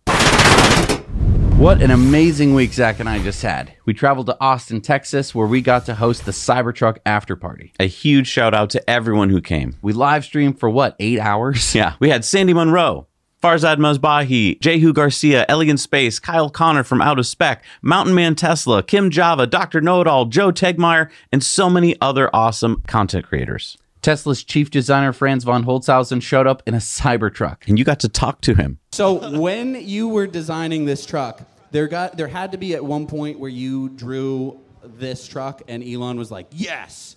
[1.64, 3.72] What an amazing week Zach and I just had.
[3.86, 7.72] We traveled to Austin, Texas, where we got to host the Cybertruck after party.
[7.80, 9.74] A huge shout out to everyone who came.
[9.80, 11.74] We live streamed for what, eight hours?
[11.74, 13.06] Yeah, we had Sandy Munro,
[13.42, 18.34] Farzad Mesbahi, Jehu Garcia, Ellie in Space, Kyle Conner from Out of Spec, Mountain Man
[18.34, 19.80] Tesla, Kim Java, Dr.
[19.80, 23.78] Know It All, Joe Tegtmeyer, and so many other awesome content creators.
[24.04, 27.66] Tesla's chief designer Franz von Holzhausen showed up in a Cybertruck.
[27.66, 28.78] And you got to talk to him.
[28.94, 33.08] So when you were designing this truck, there got there had to be at one
[33.08, 37.16] point where you drew this truck and Elon was like, "Yes."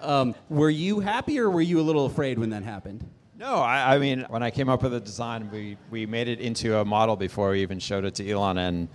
[0.00, 3.04] Um, were you happy or were you a little afraid when that happened?
[3.36, 6.38] No, I, I mean, when I came up with the design, we, we made it
[6.38, 8.88] into a model before we even showed it to Elon, and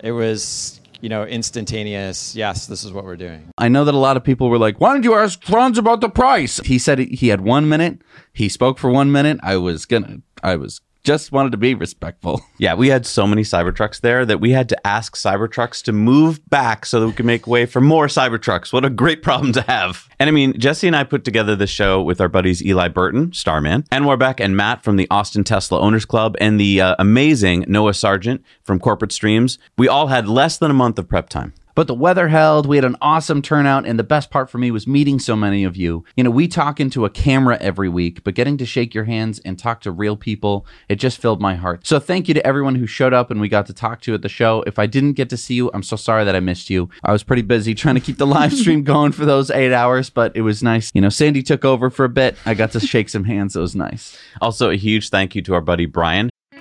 [0.00, 2.36] it was, you know, instantaneous.
[2.36, 3.48] Yes, this is what we're doing.
[3.56, 6.02] I know that a lot of people were like, "Why didn't you ask Franz about
[6.02, 8.02] the price?" He said he had one minute.
[8.34, 9.38] He spoke for one minute.
[9.42, 10.18] I was gonna.
[10.42, 12.40] I was just wanted to be respectful.
[12.56, 16.40] Yeah, we had so many Cybertrucks there that we had to ask Cybertrucks to move
[16.48, 18.72] back so that we could make way for more Cybertrucks.
[18.72, 20.08] What a great problem to have.
[20.18, 23.32] And I mean, Jesse and I put together this show with our buddies Eli Burton,
[23.32, 27.64] Starman, Anwar Beck, and Matt from the Austin Tesla Owners Club, and the uh, amazing
[27.68, 29.58] Noah Sargent from Corporate Streams.
[29.76, 31.52] We all had less than a month of prep time.
[31.74, 32.66] But the weather held.
[32.66, 35.64] We had an awesome turnout, and the best part for me was meeting so many
[35.64, 36.04] of you.
[36.16, 39.40] You know, we talk into a camera every week, but getting to shake your hands
[39.40, 41.86] and talk to real people, it just filled my heart.
[41.86, 44.22] So thank you to everyone who showed up and we got to talk to at
[44.22, 44.62] the show.
[44.66, 46.88] If I didn't get to see you, I'm so sorry that I missed you.
[47.02, 50.10] I was pretty busy trying to keep the live stream going for those eight hours,
[50.10, 50.90] but it was nice.
[50.94, 52.36] You know, Sandy took over for a bit.
[52.46, 53.56] I got to shake some hands.
[53.56, 54.16] It was nice.
[54.40, 56.30] Also, a huge thank you to our buddy Brian.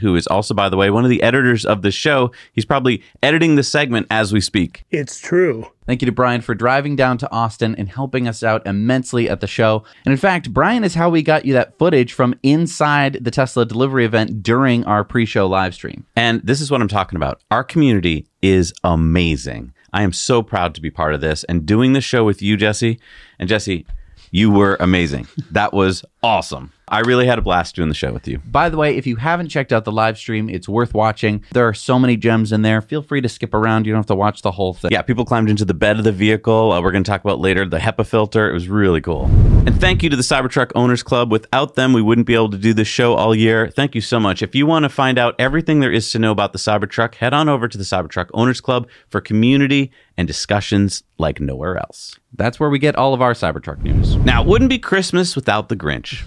[0.00, 2.32] Who is also, by the way, one of the editors of the show.
[2.52, 4.84] He's probably editing the segment as we speak.
[4.90, 5.66] It's true.
[5.86, 9.40] Thank you to Brian for driving down to Austin and helping us out immensely at
[9.40, 9.84] the show.
[10.06, 13.66] And in fact, Brian is how we got you that footage from inside the Tesla
[13.66, 16.06] delivery event during our pre show live stream.
[16.16, 17.42] And this is what I'm talking about.
[17.50, 19.74] Our community is amazing.
[19.92, 22.56] I am so proud to be part of this and doing the show with you,
[22.56, 22.98] Jesse.
[23.38, 23.84] And Jesse,
[24.30, 25.28] you were amazing.
[25.50, 26.72] That was awesome.
[26.92, 28.38] I really had a blast doing the show with you.
[28.40, 31.42] By the way, if you haven't checked out the live stream, it's worth watching.
[31.52, 32.82] There are so many gems in there.
[32.82, 33.86] Feel free to skip around.
[33.86, 34.90] You don't have to watch the whole thing.
[34.90, 36.70] Yeah, people climbed into the bed of the vehicle.
[36.70, 38.50] Uh, we're going to talk about later the HEPA filter.
[38.50, 39.24] It was really cool.
[39.64, 41.32] And thank you to the Cybertruck Owners Club.
[41.32, 43.70] Without them, we wouldn't be able to do this show all year.
[43.70, 44.42] Thank you so much.
[44.42, 47.32] If you want to find out everything there is to know about the Cybertruck, head
[47.32, 52.18] on over to the Cybertruck Owners Club for community and discussions like nowhere else.
[52.34, 54.16] That's where we get all of our Cybertruck news.
[54.16, 56.24] Now, it wouldn't be Christmas without the Grinch.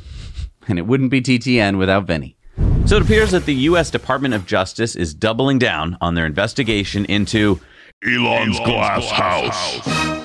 [0.68, 2.38] And it wouldn't be TTN without Vinny.
[2.86, 3.90] So it appears that the U.S.
[3.90, 7.60] Department of Justice is doubling down on their investigation into
[8.04, 10.25] Elon's, glass, house.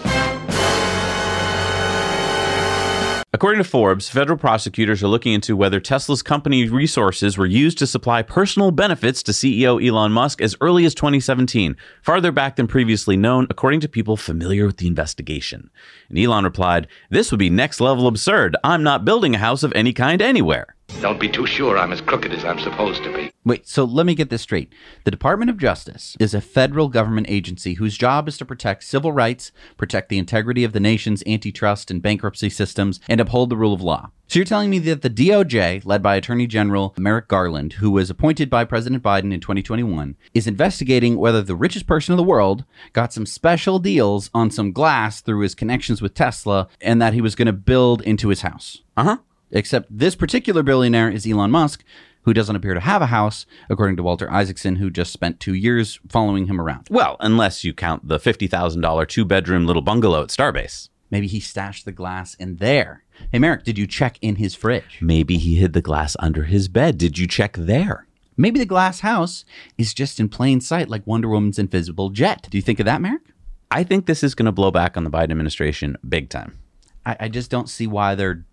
[3.41, 7.87] According to Forbes, federal prosecutors are looking into whether Tesla's company resources were used to
[7.87, 13.17] supply personal benefits to CEO Elon Musk as early as 2017, farther back than previously
[13.17, 15.71] known, according to people familiar with the investigation.
[16.11, 18.59] And Elon replied, This would be next level absurd.
[18.63, 20.77] I'm not building a house of any kind anywhere.
[21.01, 23.33] Don't be too sure I'm as crooked as I'm supposed to be.
[23.43, 24.71] Wait, so let me get this straight.
[25.05, 29.11] The Department of Justice is a federal government agency whose job is to protect civil
[29.11, 33.73] rights, protect the integrity of the nation's antitrust and bankruptcy systems, and uphold the rule
[33.73, 34.11] of law.
[34.29, 38.11] So you're telling me that the DOJ, led by Attorney General Merrick Garland, who was
[38.11, 42.65] appointed by President Biden in 2021, is investigating whether the richest person in the world
[42.93, 47.21] got some special deals on some glass through his connections with Tesla and that he
[47.21, 48.83] was going to build into his house.
[48.97, 49.17] Uh huh.
[49.53, 51.85] Except this particular billionaire is Elon Musk,
[52.23, 55.55] who doesn't appear to have a house, according to Walter Isaacson, who just spent two
[55.55, 56.87] years following him around.
[56.91, 60.89] Well, unless you count the $50,000 two bedroom little bungalow at Starbase.
[61.11, 63.03] Maybe he stashed the glass in there.
[63.33, 64.99] Hey, Merrick, did you check in his fridge?
[65.01, 66.99] Maybe he hid the glass under his bed.
[66.99, 68.07] Did you check there?
[68.37, 69.45] Maybe the glass house
[69.77, 72.47] is just in plain sight like Wonder Woman's invisible jet.
[72.51, 73.23] Do you think of that, Merrick?
[73.71, 76.59] I think this is going to blow back on the Biden administration big time.
[77.05, 78.45] I, I just don't see why they're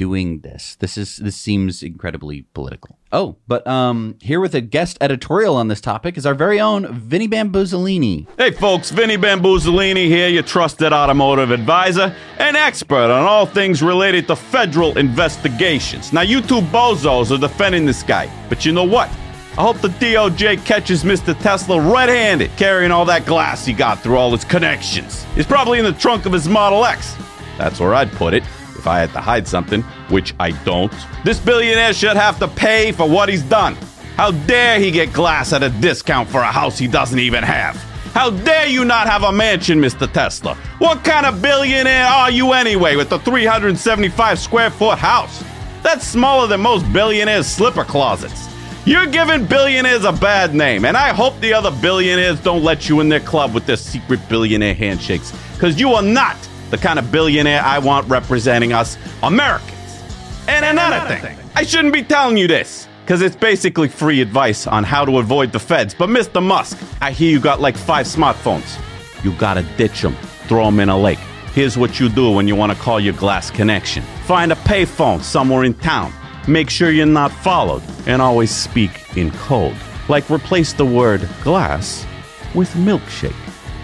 [0.00, 0.76] doing this.
[0.76, 2.96] This is this seems incredibly political.
[3.12, 6.90] Oh, but um, here with a guest editorial on this topic is our very own
[6.90, 8.26] Vinny Bamboozolini.
[8.38, 14.26] Hey folks, Vinny Bamboozolini here, your trusted automotive advisor and expert on all things related
[14.28, 16.14] to federal investigations.
[16.14, 19.10] Now you two bozos are defending this guy, but you know what?
[19.58, 21.38] I hope the DOJ catches Mr.
[21.42, 25.26] Tesla red-handed, carrying all that glass he got through all his connections.
[25.34, 27.14] He's probably in the trunk of his Model X.
[27.58, 28.44] That's where I'd put it
[28.80, 30.92] if I had to hide something, which I don't.
[31.22, 33.76] This billionaire should have to pay for what he's done.
[34.16, 37.76] How dare he get glass at a discount for a house he doesn't even have?
[38.14, 40.10] How dare you not have a mansion, Mr.
[40.10, 40.54] Tesla?
[40.78, 45.44] What kind of billionaire are you anyway with the 375 square foot house?
[45.82, 48.48] That's smaller than most billionaires' slipper closets.
[48.86, 53.00] You're giving billionaires a bad name, and I hope the other billionaires don't let you
[53.00, 56.36] in their club with their secret billionaire handshakes, because you are not
[56.70, 60.02] the kind of billionaire I want representing us Americans.
[60.48, 64.84] And another thing, I shouldn't be telling you this, because it's basically free advice on
[64.84, 65.94] how to avoid the feds.
[65.94, 66.42] But Mr.
[66.42, 68.78] Musk, I hear you got like five smartphones.
[69.24, 70.14] You gotta ditch them,
[70.48, 71.18] throw them in a lake.
[71.54, 75.20] Here's what you do when you want to call your glass connection find a payphone
[75.20, 76.12] somewhere in town.
[76.46, 79.74] Make sure you're not followed, and always speak in code.
[80.08, 82.06] Like replace the word glass
[82.54, 83.34] with milkshake,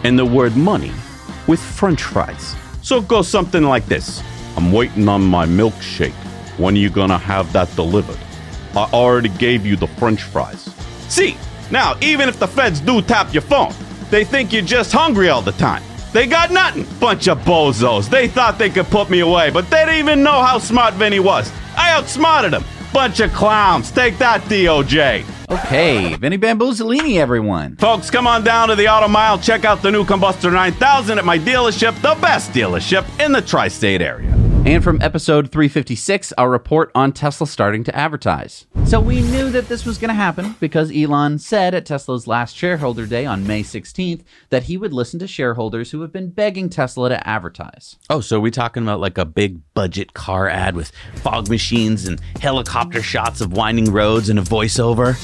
[0.05, 0.92] and the word money
[1.49, 2.55] with french fries.
[2.87, 4.22] So it goes something like this
[4.57, 6.14] I'm waiting on my milkshake.
[6.57, 8.16] When are you gonna have that delivered?
[8.77, 10.72] I already gave you the french fries.
[11.09, 11.37] See,
[11.72, 13.72] now, even if the feds do tap your phone,
[14.09, 15.83] they think you're just hungry all the time.
[16.12, 16.87] They got nothing.
[17.01, 18.09] Bunch of bozos.
[18.09, 21.18] They thought they could put me away, but they didn't even know how smart Vinny
[21.18, 21.51] was.
[21.77, 22.62] I outsmarted them.
[22.92, 23.90] Bunch of clowns.
[23.90, 25.25] Take that, DOJ.
[25.48, 27.76] Okay, Vinny Bamboozolini, everyone.
[27.76, 29.38] Folks, come on down to the Auto Mile.
[29.38, 33.68] Check out the new Combustor 9000 at my dealership, the best dealership in the tri
[33.68, 34.36] state area.
[34.66, 38.66] And from episode 356, our report on Tesla starting to advertise.
[38.85, 42.57] So we knew that this was going to happen because Elon said at Tesla's last
[42.57, 46.68] shareholder day on May 16th that he would listen to shareholders who have been begging
[46.68, 47.94] Tesla to advertise.
[48.11, 52.09] Oh, so are we talking about like a big budget car ad with fog machines
[52.09, 55.14] and helicopter shots of winding roads and a voiceover?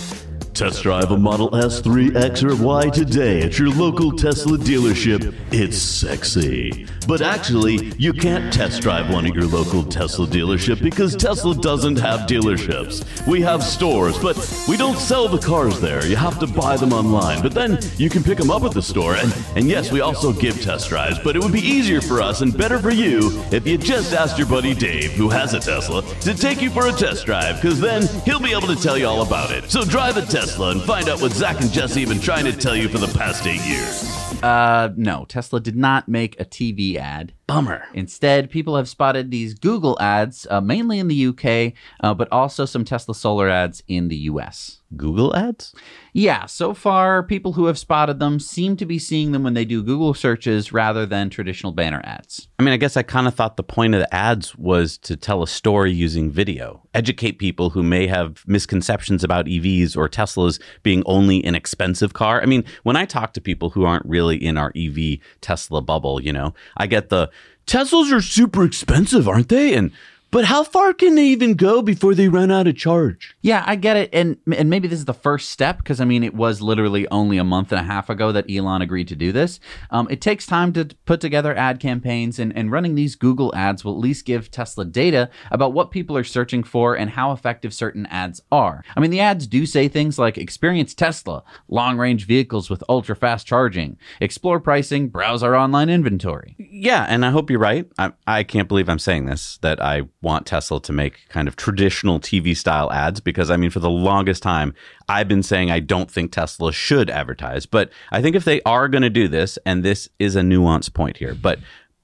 [0.54, 5.34] Test drive a Model S, 3, X, or Y today at your local Tesla dealership.
[5.50, 6.86] It's sexy.
[7.08, 11.98] But actually, you can't test drive one at your local Tesla dealership because Tesla doesn't
[11.98, 13.26] have dealerships.
[13.26, 14.36] We have stores, but
[14.68, 16.06] we don't sell the cars there.
[16.06, 17.42] You have to buy them online.
[17.42, 19.16] But then you can pick them up at the store.
[19.16, 22.42] And, and yes, we also give test drives, but it would be easier for us
[22.42, 26.02] and better for you if you just asked your buddy Dave, who has a Tesla,
[26.20, 29.06] to take you for a test drive, because then he'll be able to tell you
[29.06, 29.70] all about it.
[29.70, 32.44] So drive a test Tesla and find out what Zach and Jesse have been trying
[32.46, 34.02] to tell you for the past eight years.
[34.42, 37.32] Uh, no, Tesla did not make a TV ad.
[37.52, 37.84] Bummer.
[37.92, 42.64] Instead, people have spotted these Google ads, uh, mainly in the UK, uh, but also
[42.64, 44.82] some Tesla solar ads in the US.
[44.96, 45.74] Google ads?
[46.12, 49.64] Yeah, so far, people who have spotted them seem to be seeing them when they
[49.64, 52.48] do Google searches rather than traditional banner ads.
[52.58, 55.16] I mean, I guess I kind of thought the point of the ads was to
[55.16, 60.60] tell a story using video, educate people who may have misconceptions about EVs or Teslas
[60.82, 62.42] being only an expensive car.
[62.42, 66.20] I mean, when I talk to people who aren't really in our EV Tesla bubble,
[66.20, 67.30] you know, I get the
[67.66, 69.74] Teslas are super expensive, aren't they?
[69.74, 69.92] And
[70.32, 73.36] but how far can they even go before they run out of charge?
[73.42, 76.24] Yeah, I get it, and and maybe this is the first step because I mean
[76.24, 79.30] it was literally only a month and a half ago that Elon agreed to do
[79.30, 79.60] this.
[79.90, 83.84] Um, it takes time to put together ad campaigns, and and running these Google ads
[83.84, 87.74] will at least give Tesla data about what people are searching for and how effective
[87.74, 88.82] certain ads are.
[88.96, 93.14] I mean the ads do say things like experience Tesla, long range vehicles with ultra
[93.14, 96.56] fast charging, explore pricing, browse our online inventory.
[96.58, 97.86] Yeah, and I hope you're right.
[97.98, 101.56] I, I can't believe I'm saying this that I want Tesla to make kind of
[101.56, 104.74] traditional TV style ads because I mean, for the longest time,
[105.08, 107.66] I've been saying I don't think Tesla should advertise.
[107.66, 110.88] But I think if they are going to do this, and this is a nuance
[110.88, 111.58] point here, but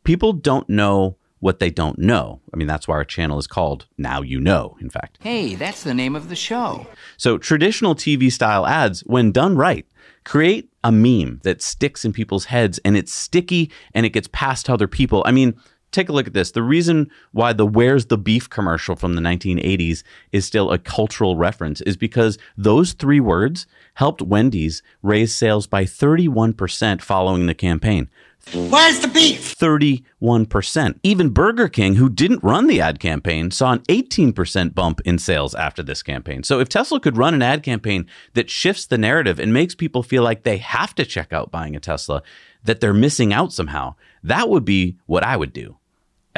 [0.04, 2.40] people don't know what they don't know.
[2.52, 5.18] I mean, that's why our channel is called Now You Know, in fact.
[5.20, 6.86] Hey, that's the name of the show.
[7.16, 9.86] So, traditional TV style ads, when done right,
[10.24, 14.66] create a meme that sticks in people's heads and it's sticky and it gets passed
[14.66, 15.22] to other people.
[15.26, 15.58] I mean,
[15.92, 16.50] take a look at this.
[16.50, 21.36] The reason why the Where's the Beef commercial from the 1980s is still a cultural
[21.36, 28.08] reference is because those three words helped Wendy's raise sales by 31% following the campaign.
[28.54, 29.58] Where's the beef?
[29.58, 30.98] 31%.
[31.02, 35.54] Even Burger King, who didn't run the ad campaign, saw an 18% bump in sales
[35.54, 36.42] after this campaign.
[36.42, 40.02] So if Tesla could run an ad campaign that shifts the narrative and makes people
[40.02, 42.22] feel like they have to check out buying a Tesla,
[42.64, 45.77] that they're missing out somehow, that would be what I would do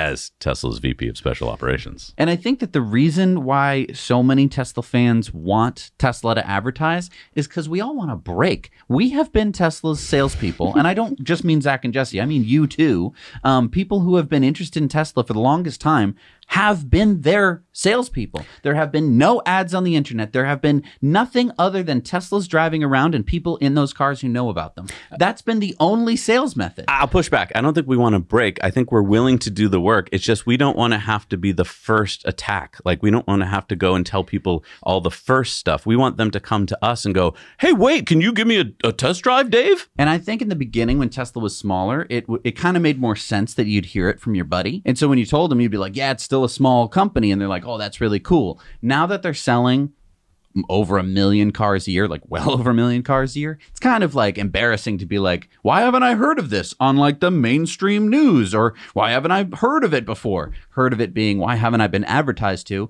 [0.00, 2.14] as Tesla's VP of Special Operations.
[2.16, 7.10] And I think that the reason why so many Tesla fans want Tesla to advertise
[7.34, 8.70] is because we all want a break.
[8.88, 12.44] We have been Tesla's salespeople, and I don't just mean Zach and Jesse, I mean
[12.44, 13.12] you too.
[13.44, 16.16] Um, people who have been interested in Tesla for the longest time
[16.50, 18.44] have been their salespeople.
[18.62, 20.32] There have been no ads on the internet.
[20.32, 24.28] There have been nothing other than Teslas driving around and people in those cars who
[24.28, 24.88] know about them.
[25.16, 26.86] That's been the only sales method.
[26.88, 27.52] I'll push back.
[27.54, 28.58] I don't think we want to break.
[28.64, 30.08] I think we're willing to do the work.
[30.10, 32.78] It's just we don't want to have to be the first attack.
[32.84, 35.86] Like we don't want to have to go and tell people all the first stuff.
[35.86, 38.60] We want them to come to us and go, "Hey, wait, can you give me
[38.60, 42.08] a, a test drive, Dave?" And I think in the beginning when Tesla was smaller,
[42.10, 44.82] it it kind of made more sense that you'd hear it from your buddy.
[44.84, 47.30] And so when you told them, you'd be like, "Yeah, it's still a small company,"
[47.30, 49.92] and they're like, "Oh, that's really cool." Now that they're selling
[50.68, 53.58] over a million cars a year, like well over a million cars a year.
[53.68, 56.96] It's kind of like embarrassing to be like, why haven't I heard of this on
[56.96, 58.54] like the mainstream news?
[58.54, 60.52] Or why haven't I heard of it before?
[60.70, 62.88] Heard of it being, why haven't I been advertised to?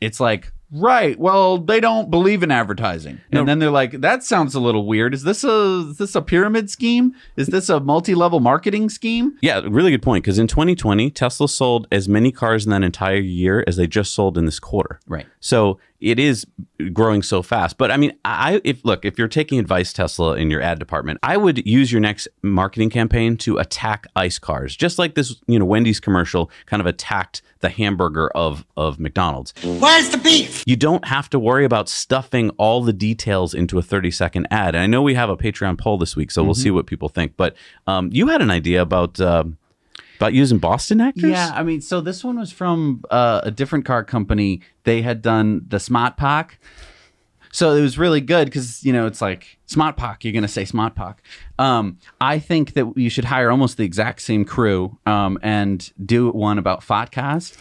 [0.00, 3.20] It's like, right, well, they don't believe in advertising.
[3.32, 5.14] And then they're like, that sounds a little weird.
[5.14, 7.14] Is this a is this a pyramid scheme?
[7.36, 9.36] Is this a multi-level marketing scheme?
[9.40, 10.24] Yeah, really good point.
[10.24, 14.14] Because in 2020, Tesla sold as many cars in that entire year as they just
[14.14, 15.00] sold in this quarter.
[15.06, 15.26] Right.
[15.40, 16.46] So it is
[16.92, 17.76] growing so fast.
[17.78, 21.18] But I mean, I if look, if you're taking advice, Tesla, in your ad department,
[21.22, 25.58] I would use your next marketing campaign to attack ICE cars, just like this, you
[25.58, 29.52] know, Wendy's commercial kind of attacked the hamburger of of McDonald's.
[29.62, 30.64] Where's the beef?
[30.66, 34.74] You don't have to worry about stuffing all the details into a 30 second ad.
[34.74, 36.62] And I know we have a Patreon poll this week, so we'll Mhm.
[36.62, 37.34] see what people think.
[37.36, 37.54] But
[37.86, 39.44] um, you had an idea about uh,
[40.20, 41.30] about using Boston actors.
[41.30, 44.60] Yeah, I mean, so this one was from uh, a different car company.
[44.84, 46.58] They had done the Smart Park.
[47.52, 50.48] So it was really good because, you know, it's like Smart Park, you're going to
[50.48, 51.22] say Smart Park.
[51.58, 56.30] Um, I think that you should hire almost the exact same crew um, and do
[56.30, 57.56] one about fat cars.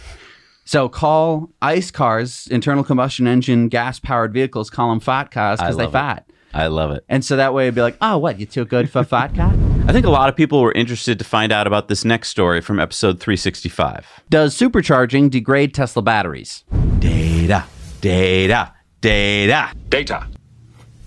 [0.66, 5.78] So call ICE cars, internal combustion engine, gas powered vehicles, call them fat cars because
[5.78, 5.92] they it.
[5.92, 6.30] fat.
[6.54, 7.06] I love it.
[7.08, 8.38] And so that way it'd be like, oh, what?
[8.38, 9.54] You're too good for fat car?
[9.90, 12.62] I think a lot of people were interested to find out about this next story
[12.62, 14.06] from episode 365.
[14.30, 16.64] Does supercharging degrade Tesla batteries?
[17.00, 17.66] Data,
[18.00, 18.72] data,
[19.02, 20.28] data, data.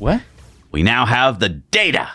[0.00, 0.20] What?
[0.72, 2.10] We now have the data.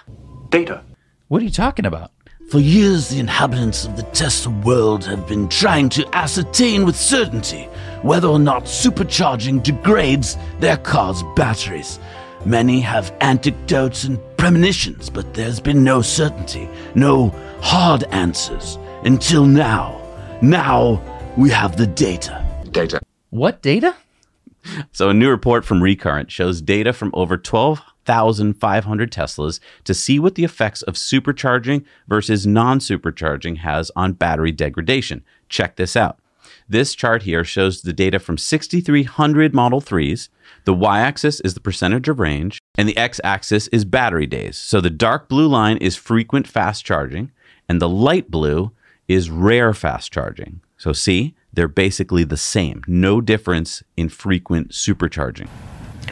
[0.50, 0.84] Data.
[1.30, 2.12] What are you talking about?
[2.50, 7.64] For years, the inhabitants of the Tesla world have been trying to ascertain with certainty
[8.02, 11.98] whether or not supercharging degrades their car's batteries.
[12.46, 17.30] Many have anecdotes and premonitions, but there's been no certainty, no
[17.62, 20.02] hard answers until now.
[20.42, 21.02] Now
[21.36, 22.46] we have the data.
[22.72, 23.02] Data.
[23.30, 23.96] What data?
[24.92, 30.36] So, a new report from Recurrent shows data from over 12,500 Teslas to see what
[30.36, 35.24] the effects of supercharging versus non supercharging has on battery degradation.
[35.50, 36.20] Check this out.
[36.68, 40.30] This chart here shows the data from 6,300 Model 3s.
[40.68, 44.58] The y axis is the percentage of range, and the x axis is battery days.
[44.58, 47.32] So, the dark blue line is frequent fast charging,
[47.70, 48.74] and the light blue
[49.08, 50.60] is rare fast charging.
[50.76, 52.84] So, see, they're basically the same.
[52.86, 55.48] No difference in frequent supercharging.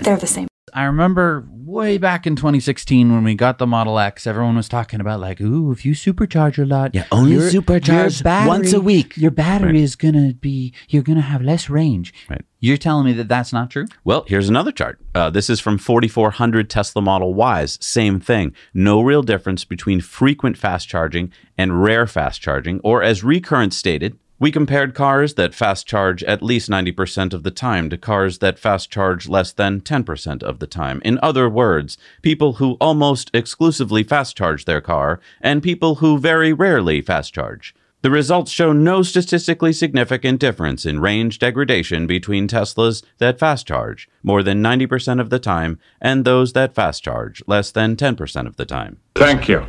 [0.01, 0.47] They're the same.
[0.73, 4.99] I remember way back in 2016 when we got the Model X, everyone was talking
[4.99, 9.15] about like, ooh, if you supercharge a lot, yeah, only supercharge once a week.
[9.15, 9.75] Your battery Right.
[9.81, 12.13] is gonna be, you're gonna have less range.
[12.29, 12.41] Right.
[12.59, 13.85] You're telling me that that's not true?
[14.03, 14.99] Well, here's another chart.
[15.13, 17.77] Uh, this is from 4,400 Tesla Model Ys.
[17.79, 18.53] Same thing.
[18.73, 24.17] No real difference between frequent fast charging and rare fast charging, or as Recurrent stated,
[24.37, 28.59] we compared cars that fast charge at least 90% of the time to cars that
[28.59, 31.01] fast charge less than 10% of the time.
[31.05, 36.51] In other words, people who almost exclusively fast charge their car and people who very
[36.51, 37.73] rarely fast charge.
[38.01, 44.09] The results show no statistically significant difference in range degradation between Teslas that fast charge
[44.21, 48.57] more than 90% of the time and those that fast charge less than 10% of
[48.57, 48.99] the time.
[49.15, 49.65] Thank you,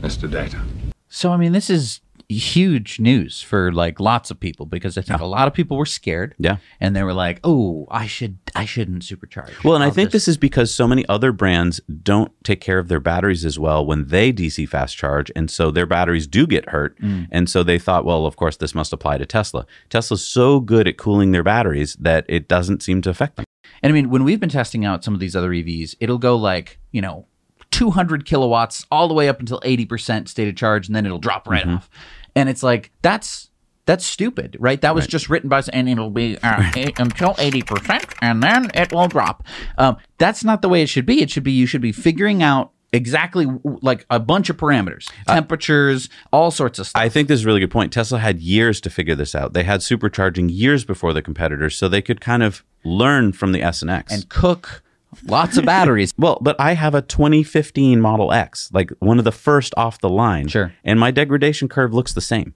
[0.00, 0.30] Mr.
[0.30, 0.62] Data.
[1.08, 5.20] So, I mean, this is huge news for like lots of people because I think
[5.20, 6.34] a lot of people were scared.
[6.38, 6.56] Yeah.
[6.80, 9.62] And they were like, oh, I should, I shouldn't supercharge.
[9.64, 12.60] Well, and I I'll think just- this is because so many other brands don't take
[12.60, 15.30] care of their batteries as well when they DC fast charge.
[15.36, 16.98] And so their batteries do get hurt.
[17.00, 17.28] Mm.
[17.30, 19.66] And so they thought, well, of course, this must apply to Tesla.
[19.90, 23.44] Tesla's so good at cooling their batteries that it doesn't seem to affect them.
[23.82, 26.36] And I mean, when we've been testing out some of these other EVs, it'll go
[26.36, 27.26] like, you know,
[27.74, 31.48] 200 kilowatts all the way up until 80% state of charge, and then it'll drop
[31.48, 31.76] right Mhm.
[31.76, 31.90] off.
[32.36, 33.50] And it's like, that's.
[33.86, 34.80] That's stupid, right?
[34.80, 38.70] That was just written by, and it'll be uh, eight- until eighty percent, and then
[38.72, 39.44] it will drop.
[39.76, 41.20] Um, that's not the way it should be.
[41.20, 45.10] It should be you should be figuring out exactly w- like a bunch of parameters,
[45.26, 47.02] temperatures, all sorts of stuff.
[47.02, 47.92] I think this is a really good point.
[47.92, 49.52] Tesla had years to figure this out.
[49.52, 53.60] They had supercharging years before the competitors, so they could kind of learn from the
[53.62, 54.82] S and X and cook
[55.24, 56.12] lots of batteries.
[56.18, 60.08] well, but I have a 2015 Model X, like one of the first off the
[60.08, 60.48] line.
[60.48, 60.72] Sure.
[60.84, 62.54] And my degradation curve looks the same.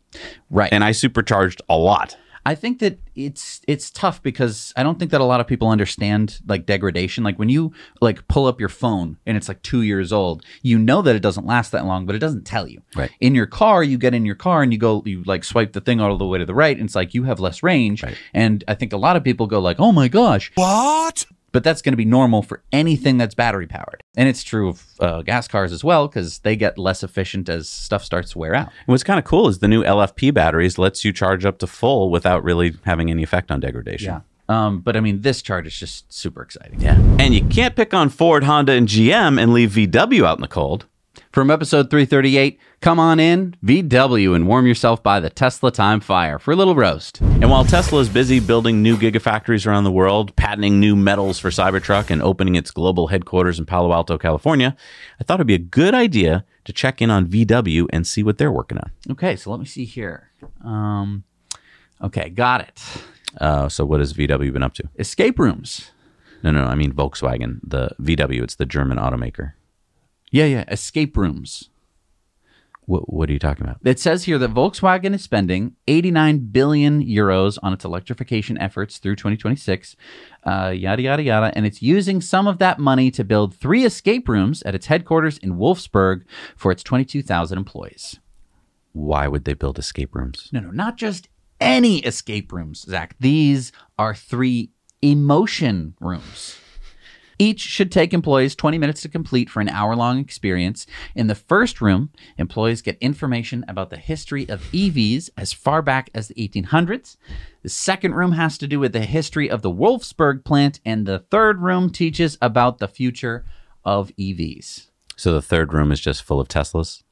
[0.50, 0.72] Right.
[0.72, 2.16] And I supercharged a lot.
[2.48, 5.68] I think that it's it's tough because I don't think that a lot of people
[5.68, 7.22] understand like degradation.
[7.22, 10.78] Like when you like pull up your phone and it's like two years old, you
[10.78, 12.80] know that it doesn't last that long, but it doesn't tell you.
[12.96, 13.10] Right.
[13.20, 15.82] In your car, you get in your car and you go, you like swipe the
[15.82, 18.02] thing all the way to the right, and it's like you have less range.
[18.02, 18.16] Right.
[18.32, 21.26] And I think a lot of people go like, "Oh my gosh, what?"
[21.58, 24.84] But that's going to be normal for anything that's battery powered, and it's true of
[25.00, 28.54] uh, gas cars as well because they get less efficient as stuff starts to wear
[28.54, 28.68] out.
[28.68, 31.66] And what's kind of cool is the new LFP batteries lets you charge up to
[31.66, 34.22] full without really having any effect on degradation.
[34.48, 34.66] Yeah.
[34.66, 36.80] Um, but I mean, this chart is just super exciting.
[36.80, 36.96] Yeah.
[37.18, 40.46] And you can't pick on Ford, Honda, and GM and leave VW out in the
[40.46, 40.86] cold.
[41.38, 46.36] From episode 338, come on in, VW, and warm yourself by the Tesla Time Fire
[46.40, 47.20] for a little roast.
[47.20, 51.50] And while Tesla is busy building new gigafactories around the world, patenting new metals for
[51.50, 54.76] Cybertruck, and opening its global headquarters in Palo Alto, California,
[55.20, 58.38] I thought it'd be a good idea to check in on VW and see what
[58.38, 58.90] they're working on.
[59.08, 60.32] Okay, so let me see here.
[60.64, 61.22] Um,
[62.02, 62.82] okay, got it.
[63.40, 64.88] Uh, so, what has VW been up to?
[64.98, 65.92] Escape rooms.
[66.42, 67.60] No, no, I mean Volkswagen.
[67.62, 69.52] The VW, it's the German automaker.
[70.30, 71.70] Yeah, yeah, escape rooms.
[72.88, 73.80] What, what are you talking about?
[73.84, 79.16] It says here that Volkswagen is spending 89 billion euros on its electrification efforts through
[79.16, 79.94] 2026,
[80.44, 81.52] uh, yada, yada, yada.
[81.54, 85.36] And it's using some of that money to build three escape rooms at its headquarters
[85.36, 86.22] in Wolfsburg
[86.56, 88.20] for its 22,000 employees.
[88.92, 90.48] Why would they build escape rooms?
[90.50, 91.28] No, no, not just
[91.60, 93.16] any escape rooms, Zach.
[93.20, 94.70] These are three
[95.02, 96.56] emotion rooms.
[97.38, 100.86] Each should take employees 20 minutes to complete for an hour long experience.
[101.14, 106.10] In the first room, employees get information about the history of EVs as far back
[106.14, 107.16] as the 1800s.
[107.62, 110.80] The second room has to do with the history of the Wolfsburg plant.
[110.84, 113.44] And the third room teaches about the future
[113.84, 114.86] of EVs.
[115.16, 117.02] So, the third room is just full of Teslas?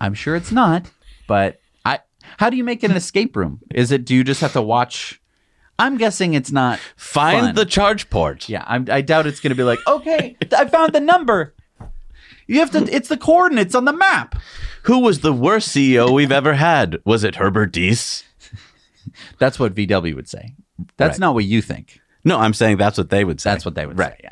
[0.00, 0.90] I'm sure it's not,
[1.26, 2.00] but I
[2.38, 3.60] how do you make it an escape room?
[3.74, 5.20] Is it do you just have to watch
[5.78, 7.54] I'm guessing it's not Find fun.
[7.56, 8.48] the charge port.
[8.48, 11.54] Yeah, I'm, I doubt it's going to be like, okay, I found the number.
[12.46, 12.78] You have to.
[12.94, 14.36] It's the coordinates on the map.
[14.82, 16.98] Who was the worst CEO we've ever had?
[17.04, 18.22] Was it Herbert Diess?
[19.38, 20.54] That's what VW would say.
[20.96, 21.20] That's Right.
[21.20, 22.00] not what you think.
[22.24, 23.50] No, I'm saying that's what they would say.
[23.50, 24.16] That's what they would say.
[24.22, 24.30] Yeah.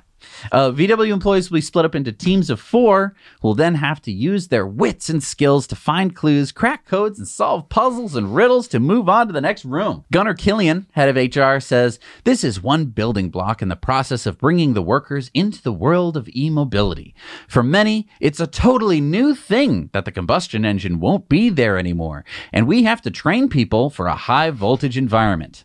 [0.51, 4.01] Uh, VW employees will be split up into teams of four, who will then have
[4.03, 8.35] to use their wits and skills to find clues, crack codes, and solve puzzles and
[8.35, 10.05] riddles to move on to the next room.
[10.11, 14.39] Gunnar Kilian, head of HR, says this is one building block in the process of
[14.39, 17.15] bringing the workers into the world of e mobility.
[17.49, 22.25] For many, it's a totally new thing that the combustion engine won't be there anymore,
[22.53, 25.65] and we have to train people for a high voltage environment.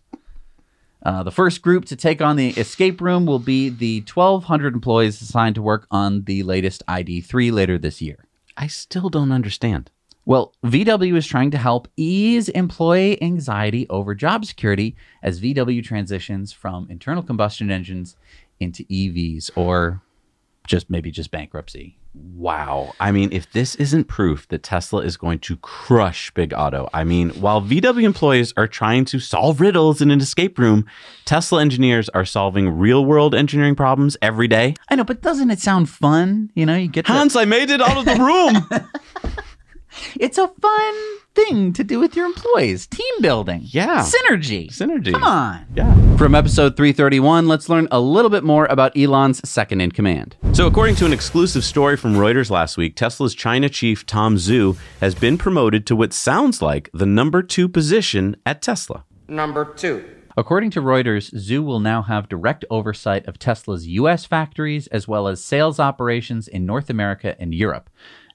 [1.04, 5.22] Uh, the first group to take on the escape room will be the 1,200 employees
[5.22, 8.26] assigned to work on the latest ID3 later this year.
[8.58, 9.92] I still don't understand.
[10.26, 16.52] Well, VW is trying to help ease employee anxiety over job security as VW transitions
[16.52, 18.18] from internal combustion engines
[18.60, 20.02] into EVs or
[20.68, 21.98] just maybe just bankruptcy.
[22.38, 22.94] Wow.
[23.00, 27.04] I mean, if this isn't proof that Tesla is going to crush Big Auto, I
[27.04, 30.86] mean, while VW employees are trying to solve riddles in an escape room,
[31.26, 34.76] Tesla engineers are solving real world engineering problems every day.
[34.90, 36.52] I know, but doesn't it sound fun?
[36.54, 38.82] You know, you get Hans, I made it out of the room.
[40.20, 40.96] it's a fun
[41.36, 42.88] thing to do with your employees.
[42.88, 43.62] Team building.
[43.66, 44.04] Yeah.
[44.04, 44.70] Synergy.
[44.70, 45.12] Synergy.
[45.14, 45.66] Come on.
[45.76, 46.18] Yeah.
[46.18, 50.36] From episode 331, let's learn a little bit more about Elon's second in command.
[50.54, 54.78] So, according to an exclusive story from Reuters last week, Tesla's China chief Tom Zhu
[55.00, 59.06] has been promoted to what sounds like the number two position at Tesla.
[59.28, 60.04] Number two.
[60.40, 65.28] According to Reuters, Zhu will now have direct oversight of Tesla's US factories as well
[65.28, 67.90] as sales operations in North America and Europe.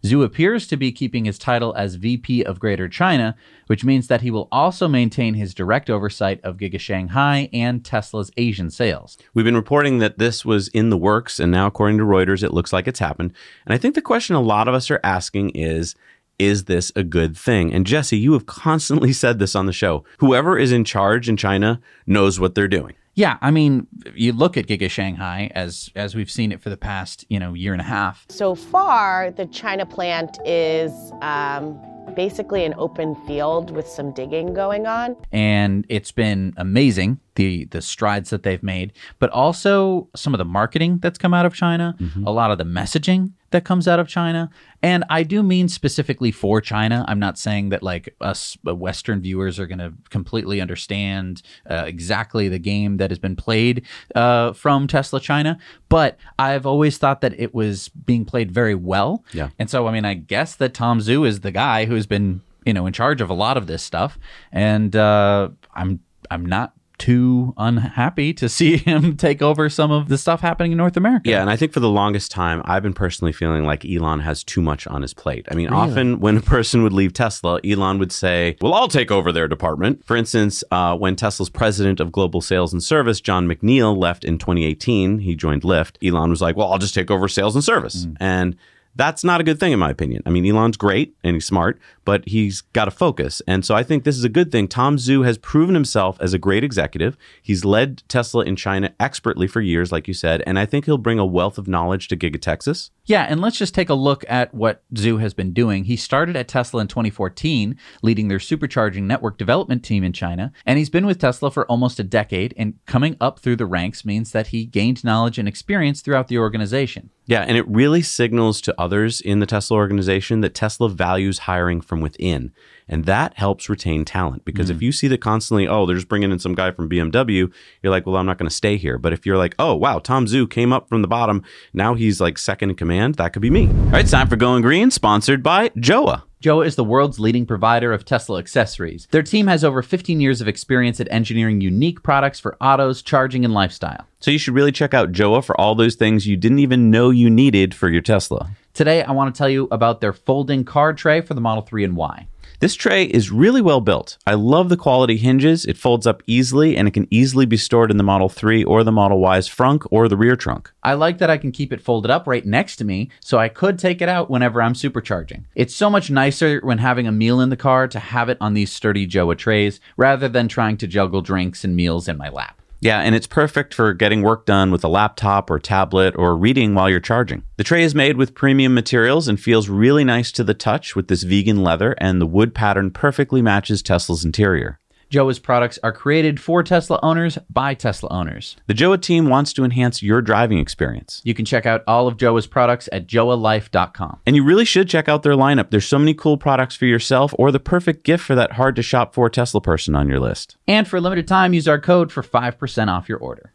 [0.04, 3.36] Zhu appears to be keeping his title as VP of Greater China,
[3.68, 8.32] which means that he will also maintain his direct oversight of Giga Shanghai and Tesla's
[8.36, 9.16] Asian sales.
[9.32, 12.52] We've been reporting that this was in the works, and now, according to Reuters, it
[12.52, 13.32] looks like it's happened.
[13.64, 15.94] And I think the question a lot of us are asking is
[16.38, 17.72] is this a good thing?
[17.72, 20.04] And Jesse, you have constantly said this on the show.
[20.18, 22.94] Whoever is in charge in China knows what they're doing.
[23.14, 26.76] Yeah, I mean, you look at Giga Shanghai as as we've seen it for the
[26.76, 28.24] past you know year and a half.
[28.28, 31.78] So far, the China plant is um,
[32.16, 35.16] basically an open field with some digging going on.
[35.30, 40.44] and it's been amazing the the strides that they've made but also some of the
[40.44, 41.96] marketing that's come out of China
[42.26, 44.50] a lot of the messaging that comes out of China.
[44.82, 47.04] And I do mean specifically for China.
[47.06, 51.84] I'm not saying that like us uh, western viewers are going to completely understand uh,
[51.86, 55.58] exactly the game that has been played uh, from Tesla China.
[55.88, 59.24] But I've always thought that it was being played very well.
[59.32, 59.50] Yeah.
[59.58, 62.72] and so I mean I guess that Tom Zhu is the guy who's been you
[62.72, 64.18] know in charge of a lot of this stuff.
[64.50, 66.00] And uh, I'm
[66.30, 70.78] I'm not too unhappy to see him take over some of the stuff happening in
[70.78, 71.28] North America.
[71.28, 74.44] Yeah, and I think for the longest time, I've been personally feeling like Elon has
[74.44, 75.46] too much on his plate.
[75.50, 75.90] I mean, Really?
[75.90, 79.48] often when a person would leave Tesla, Elon would say, Well, I'll take over their
[79.48, 80.04] department.
[80.04, 84.38] For instance, uh, when Tesla's president of global sales and service, Jon McNeill, left in
[84.38, 85.96] 2018, he joined Lyft.
[86.06, 88.06] Elon was like, Well, I'll just take over sales and service.
[88.20, 88.56] And
[88.94, 90.22] that's not a good thing, in my opinion.
[90.26, 93.40] I mean, Elon's great and he's smart, but he's got to focus.
[93.46, 94.68] And so I think this is a good thing.
[94.68, 97.16] Tom Zhu has proven himself as a great executive.
[97.42, 100.42] He's led Tesla in China expertly for years, like you said.
[100.46, 102.90] And I think he'll bring a wealth of knowledge to Giga Texas.
[103.12, 105.84] Yeah, and let's just take a look at what Zhu has been doing.
[105.84, 110.78] He started at Tesla in 2014, leading their supercharging network development team in China, and
[110.78, 114.32] he's been with Tesla for almost a decade, and coming up through the ranks means
[114.32, 117.10] that he gained knowledge and experience throughout the organization.
[117.26, 121.82] Yeah, and it really signals to others in the Tesla organization that Tesla values hiring
[121.82, 122.52] from within.
[122.92, 124.82] And that helps retain talent because if mm.
[124.82, 127.50] you see that constantly, oh, they're just bringing in some guy from BMW,
[127.82, 128.98] you're like, well, I'm not going to stay here.
[128.98, 132.20] But if you're like, oh, wow, Tom Zhu came up from the bottom, now he's
[132.20, 133.68] like second in command, that could be me.
[133.68, 136.24] All right, it's time for Going Green, sponsored by Jowua.
[136.42, 139.08] Jowua is the world's leading provider of Tesla accessories.
[139.10, 143.42] Their team has over 15 years of experience at engineering unique products for autos, charging,
[143.42, 144.06] and lifestyle.
[144.20, 147.08] So you should really check out Jowua for all those things you didn't even know
[147.08, 148.50] you needed for your Tesla.
[148.74, 151.84] Today, I want to tell you about their folding card tray for the Model 3
[151.84, 152.26] and Y.
[152.62, 154.18] This tray is really well built.
[154.24, 155.64] I love the quality hinges.
[155.64, 158.84] It folds up easily and it can easily be stored in the Model 3 or
[158.84, 160.72] the Model Y's frunk or the rear trunk.
[160.80, 163.48] I like that I can keep it folded up right next to me, so I
[163.48, 165.42] could take it out whenever I'm supercharging.
[165.56, 168.54] It's so much nicer when having a meal in the car to have it on
[168.54, 172.61] these sturdy Jowua trays rather than trying to juggle drinks and meals in my lap.
[172.82, 176.74] Yeah, and it's perfect for getting work done with a laptop or tablet or reading
[176.74, 177.44] while you're charging.
[177.56, 181.06] The tray is made with premium materials and feels really nice to the touch with
[181.06, 184.80] this vegan leather, and the wood pattern perfectly matches Tesla's interior.
[185.12, 188.56] Jowua's products are created for Tesla owners by Tesla owners.
[188.66, 191.20] The Jowua team wants to enhance your driving experience.
[191.22, 194.20] You can check out all of Jowua's products at joalife.com.
[194.24, 195.70] And you really should check out their lineup.
[195.70, 198.82] There's so many cool products for yourself or the perfect gift for that hard to
[198.82, 200.56] shop for Tesla person on your list.
[200.66, 203.52] And for a limited time, use our code for 5% off your order.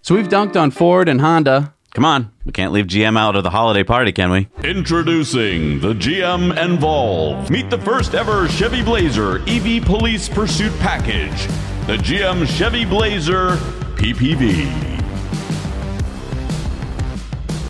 [0.00, 1.74] So we've dunked on Ford and Honda.
[1.94, 4.48] Come on, we can't leave GM out of the holiday party, can we?
[4.64, 7.50] Introducing the GM Envolve.
[7.50, 11.46] Meet the first ever Chevy Blazer EV Police Pursuit Package.
[11.86, 13.56] The GM Chevy Blazer
[13.96, 14.92] PPV.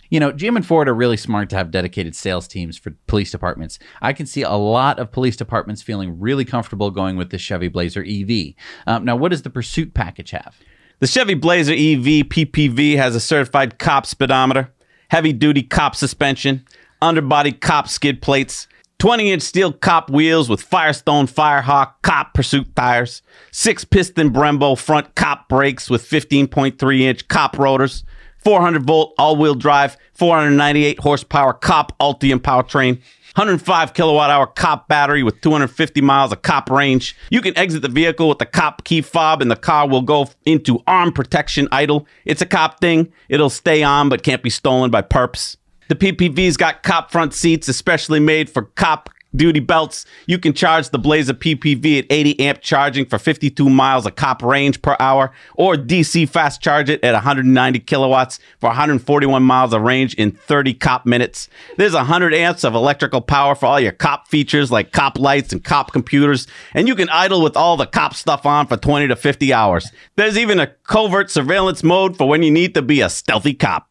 [0.08, 3.32] You know, GM and Ford are really smart to have dedicated sales teams for police
[3.32, 3.80] departments.
[4.00, 7.66] I can see a lot of police departments feeling really comfortable going with the Chevy
[7.66, 8.54] Blazer EV.
[8.86, 10.54] Um, now, what does the Pursuit package have?
[11.02, 14.72] The Chevy Blazer EV PPV has a certified cop speedometer,
[15.08, 16.64] heavy duty cop suspension,
[17.00, 18.68] underbody cop skid plates,
[19.00, 25.12] 20 inch steel cop wheels with Firestone Firehawk cop pursuit tires, six piston Brembo front
[25.16, 28.04] cop brakes with 15.3 inch cop rotors,
[28.38, 33.02] 400 volt all wheel drive, 498 horsepower cop Ultium powertrain.
[33.34, 37.16] 105 kilowatt hour cop battery with 250 miles of cop range.
[37.30, 40.28] You can exit the vehicle with the cop key fob and the car will go
[40.44, 42.06] into arm protection idle.
[42.26, 43.10] It's a cop thing.
[43.30, 45.56] It'll stay on but can't be stolen by perps.
[45.88, 50.04] The PPV's got cop front seats especially made for cop duty belts.
[50.26, 54.42] You can charge the Blazer PPV at 80 amp charging for 52 miles of cop
[54.42, 59.82] range per hour, or DC fast charge it at 190 kilowatts for 141 miles of
[59.82, 61.48] range in 30 cop minutes.
[61.76, 65.62] There's 100 amps of electrical power for all your cop features like cop lights and
[65.62, 69.16] cop computers, and you can idle with all the cop stuff on for 20 to
[69.16, 69.90] 50 hours.
[70.16, 73.88] There's even a covert surveillance mode for when you need to be a stealthy cop.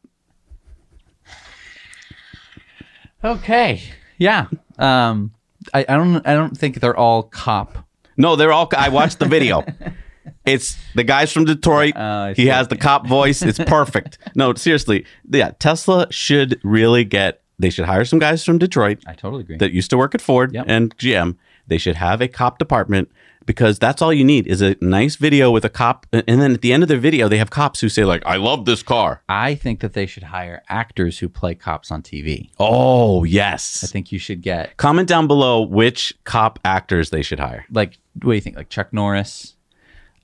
[3.24, 3.84] Okay.
[4.18, 4.48] Yeah.
[4.82, 5.34] Um,
[5.74, 6.28] I, I don't.
[6.28, 7.88] I don't think they're all cop.
[8.18, 8.70] No, they're all.
[8.76, 9.64] I watched the video.
[10.46, 11.96] it's the guys from Detroit.
[12.36, 13.42] he has the cop voice.
[13.42, 14.18] It's perfect.
[14.36, 15.06] no, seriously.
[15.30, 17.42] Yeah, Tesla should really get.
[17.60, 19.04] They should hire some guys from Detroit.
[19.06, 19.58] I totally agree.
[19.58, 21.38] That used to work at Ford and GM.
[21.68, 23.12] They should have a cop department
[23.52, 26.62] because that's all you need is a nice video with a cop, and then at
[26.62, 29.24] the end of the video, they have cops who say like, "I love this car."
[29.28, 32.50] I think that they should hire actors who play cops on TV.
[32.60, 37.40] Oh yes, I think you should get Comment down below which cop actors they should
[37.40, 37.66] hire.
[37.72, 37.98] like.
[38.22, 38.56] What do you think?
[38.58, 39.56] Like Chuck Norris.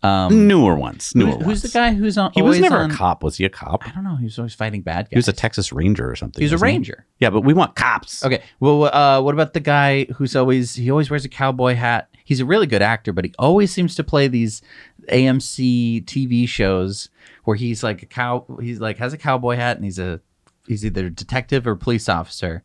[0.04, 1.14] Um, Newer ones.
[1.16, 2.32] Newer who's, who's the guy who's on?
[2.34, 3.24] He was never on- a cop.
[3.24, 3.88] Was he a cop?
[3.88, 4.16] I don't know.
[4.16, 5.10] He was always fighting bad guys.
[5.12, 6.40] He was a Texas Ranger or something.
[6.40, 7.06] He was a ranger.
[7.20, 8.24] Yeah, but we want cops.
[8.24, 8.42] Okay.
[8.60, 12.10] Well, uh, what about the guy who's always he always wears a cowboy hat?
[12.28, 14.62] He's a really good actor, but he always seems to play these
[15.10, 17.08] AMC TV shows
[17.46, 18.46] where he's like a cow.
[18.62, 20.20] He's like has a cowboy hat and he's a
[20.68, 22.64] he's either a detective or police officer.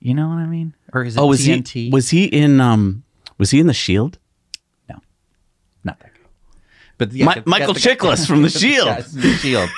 [0.00, 0.74] You know what I mean?
[0.92, 1.68] Or is it Oh, was TNT?
[1.68, 1.90] he?
[1.90, 2.60] Was he in?
[2.60, 3.04] Um,
[3.38, 4.18] was he in the Shield?
[4.88, 4.96] No,
[5.84, 6.20] not that guy.
[6.98, 9.04] But yeah, got- Michael Chiklis from The Shield.
[9.04, 9.70] from the Shield.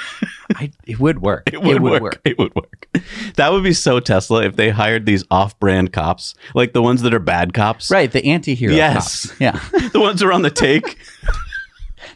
[0.56, 1.50] I, it would work.
[1.52, 2.20] It would, work.
[2.24, 2.88] It would work.
[3.36, 7.12] That would be so Tesla if they hired these off-brand cops, like the ones that
[7.12, 7.90] are bad cops.
[7.90, 9.26] Right, the anti-hero Yes.
[9.26, 9.40] cops.
[9.40, 9.60] Yeah.
[9.92, 10.96] the ones who are on the take.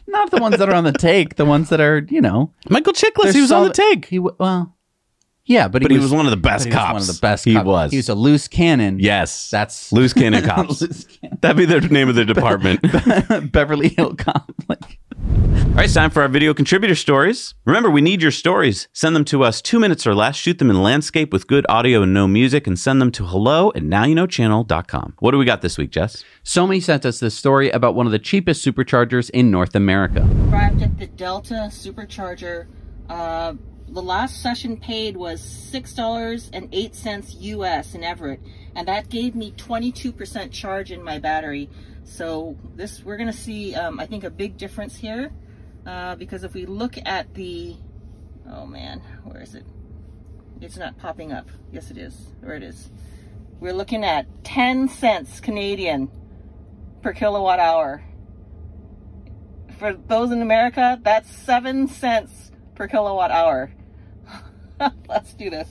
[0.07, 2.51] Not the ones that are on the take, the ones that are, you know.
[2.69, 4.05] Michael Chiklis, he was on the take.
[4.05, 4.75] He well,
[5.45, 6.93] yeah, but he, But he was one of the best but he was cops.
[6.93, 7.45] one of the best.
[7.45, 7.65] He cops.
[7.65, 7.91] was.
[7.91, 8.99] He was a loose cannon.
[8.99, 10.81] Yes, that's loose cannon cops.
[10.81, 11.37] Loose cannon.
[11.41, 12.81] That'd be the name of their department.
[13.51, 14.51] Beverly Hill Cop.
[14.69, 17.55] Like, All right, it's time for our video contributor stories.
[17.65, 18.87] Remember, we need your stories.
[18.93, 20.35] Send them to us two minutes or less.
[20.35, 23.69] Shoot them in landscape with good audio and no music, and send them to hello
[23.75, 25.15] at nowyouknowchannel.com.
[25.19, 26.23] What do we got this week, Jess?
[26.43, 30.27] Somi sent us this story about one of the cheapest superchargers in North America.
[30.49, 32.67] arrived at the Delta Supercharger.
[33.09, 33.53] Uh,
[33.89, 38.39] the last session paid was six dollars and eight cents US in Everett,
[38.75, 41.69] and that gave me 22% charge in my battery.
[42.03, 45.31] So this, we're gonna see, um, I think, a big difference here,
[45.85, 47.75] uh, because if we look at the,
[48.49, 49.65] oh man, where is it?
[50.61, 51.49] It's not popping up.
[51.71, 52.27] Yes, it is.
[52.41, 52.89] There it is.
[53.59, 56.09] We're looking at 10 cents Canadian
[57.01, 58.03] per kilowatt hour
[59.83, 63.69] for those in America, that's seven cents per kilowatt hour.
[65.09, 65.67] Let's do this.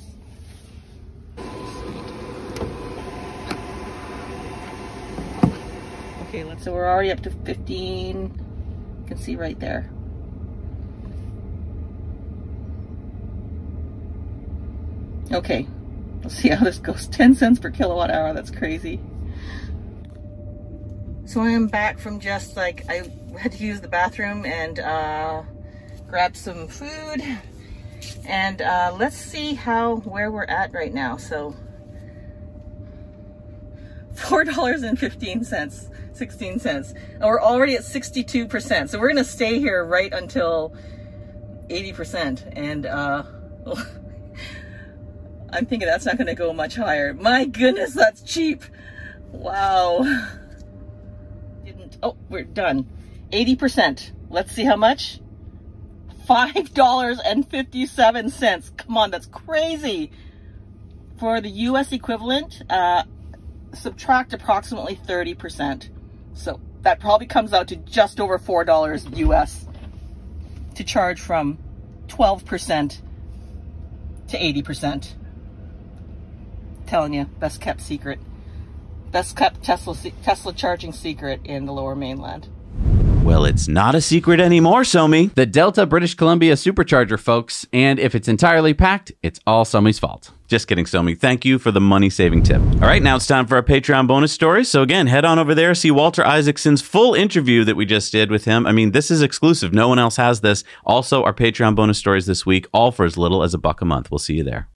[6.33, 8.16] Okay, let's, so we're already up to 15.
[8.16, 9.91] You can see right there.
[15.30, 15.66] Okay,
[16.22, 17.07] let's see how this goes.
[17.12, 18.99] 10 cents per kilowatt hour, that's crazy.
[21.26, 23.03] So I am back from just like, I
[23.39, 25.43] had to use the bathroom and uh,
[26.09, 27.22] grab some food.
[28.26, 31.18] And uh, let's see how, where we're at right now.
[31.18, 31.55] So
[34.23, 36.93] $4.15, 16 cents.
[36.93, 38.89] And we're already at 62%.
[38.89, 40.75] So we're gonna stay here right until
[41.68, 42.53] 80%.
[42.57, 43.25] And uh,
[45.53, 47.14] I'm thinking that's not gonna go much higher.
[47.14, 48.64] My goodness, that's cheap.
[49.31, 50.03] Wow.
[51.64, 52.89] Didn't, oh, we're done.
[53.33, 54.12] 80%.
[54.31, 55.18] Let's see how much.
[56.29, 58.77] $5.57.
[58.77, 60.12] Come on, that's crazy.
[61.18, 63.03] For the US equivalent, uh,
[63.75, 65.89] subtract approximately 30%.
[66.35, 69.66] So that probably comes out to just over $4 US
[70.75, 71.59] to charge from
[72.09, 73.01] 12%
[74.29, 75.14] to 80%.
[76.87, 78.18] Telling you, best kept secret.
[79.11, 82.49] Best kept Tesla, Tesla charging secret in the lower mainland.
[83.23, 85.33] Well, it's not a secret anymore, Somi.
[85.35, 87.64] The Delta British Columbia supercharger, folks.
[87.73, 90.33] And if it's entirely packed, it's all Somi's fault.
[90.49, 91.16] Just kidding, Somi.
[91.16, 92.61] Thank you for the money saving tip.
[92.61, 94.64] All right, now it's time for our Patreon bonus story.
[94.64, 98.31] So, again, head on over there, see Walter Isaacson's full interview that we just did
[98.31, 98.66] with him.
[98.66, 99.73] I mean, this is exclusive.
[99.73, 100.64] No one else has this.
[100.85, 103.85] Also, our Patreon bonus stories this week, all for as little as a buck a
[103.85, 104.11] month.
[104.11, 104.68] We'll see you there.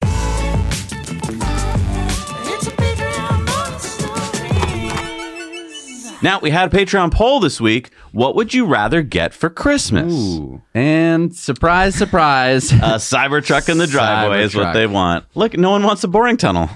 [6.27, 7.93] Now, we had a Patreon poll this week.
[8.11, 10.13] What would you rather get for Christmas?
[10.13, 10.61] Ooh.
[10.75, 12.73] And surprise, surprise.
[12.73, 15.25] a Cybertruck in the driveway is what they want.
[15.37, 16.69] Look, no one wants a boring tunnel.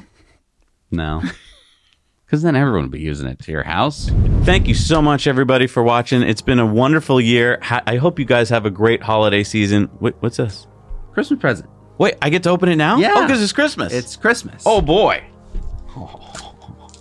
[0.92, 1.22] No.
[2.26, 4.08] Because then everyone would be using it to your house.
[4.44, 6.22] Thank you so much, everybody, for watching.
[6.22, 7.58] It's been a wonderful year.
[7.60, 9.90] Ha- I hope you guys have a great holiday season.
[9.98, 10.68] Wait, what's this?
[11.12, 11.68] Christmas present.
[11.98, 12.98] Wait, I get to open it now?
[12.98, 13.14] Yeah.
[13.16, 13.92] Oh, because it's Christmas.
[13.92, 14.62] It's Christmas.
[14.64, 15.24] oh, boy.
[15.96, 16.29] Oh.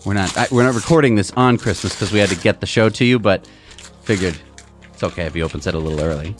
[0.05, 2.65] We're not I, we're not recording this on Christmas because we had to get the
[2.67, 3.47] show to you, but
[4.03, 4.37] figured
[4.93, 6.35] it's okay if he opens it a little early.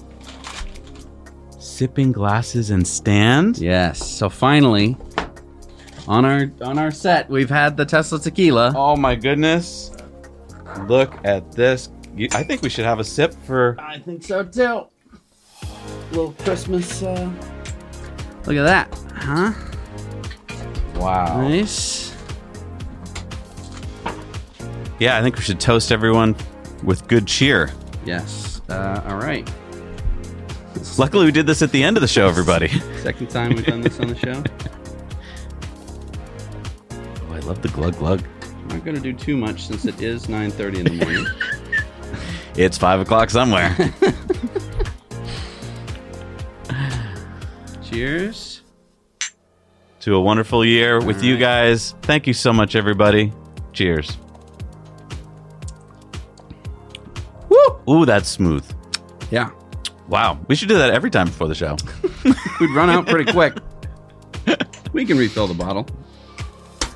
[1.59, 3.57] Sipping glasses and stand?
[3.57, 4.05] Yes.
[4.05, 4.97] So finally,
[6.07, 8.73] on our on our set, we've had the Tesla tequila.
[8.75, 9.91] Oh, my goodness.
[10.87, 11.89] Look at this.
[12.15, 13.77] You- I think we should have a sip for.
[13.79, 14.87] I think so too.
[16.11, 17.03] Little Christmas.
[17.03, 17.31] Uh...
[18.45, 19.53] Look at that, huh?
[20.95, 21.47] Wow.
[21.47, 22.08] Nice.
[24.99, 26.35] Yeah, I think we should toast everyone
[26.83, 27.71] with good cheer.
[28.05, 28.61] Yes.
[28.69, 29.49] Uh, all right.
[30.97, 32.67] Luckily, we did this at the end of the show, everybody.
[33.01, 34.43] Second time we've done this on the show.
[36.91, 38.21] Oh, I love the glug glug.
[38.41, 41.25] I'm not gonna do too much since it is 9:30 in the morning.
[42.55, 43.73] It's five o'clock somewhere.
[47.83, 48.61] Cheers.
[50.01, 51.95] to a wonderful year with you guys.
[52.01, 53.31] Thank you so much, everybody.
[53.73, 54.17] Cheers.
[57.89, 58.65] Ooh, that's smooth.
[59.31, 59.49] Yeah.
[60.07, 60.39] Wow.
[60.47, 61.75] We should do that every time before the show.
[62.59, 63.53] We'd run out pretty quick.
[64.93, 65.87] we can refill the bottle.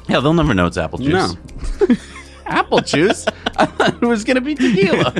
[0.07, 1.13] Yeah, they'll never know it's apple juice.
[1.13, 1.95] No.
[2.45, 3.25] Apple juice?
[3.57, 5.11] I thought it was going to be tequila.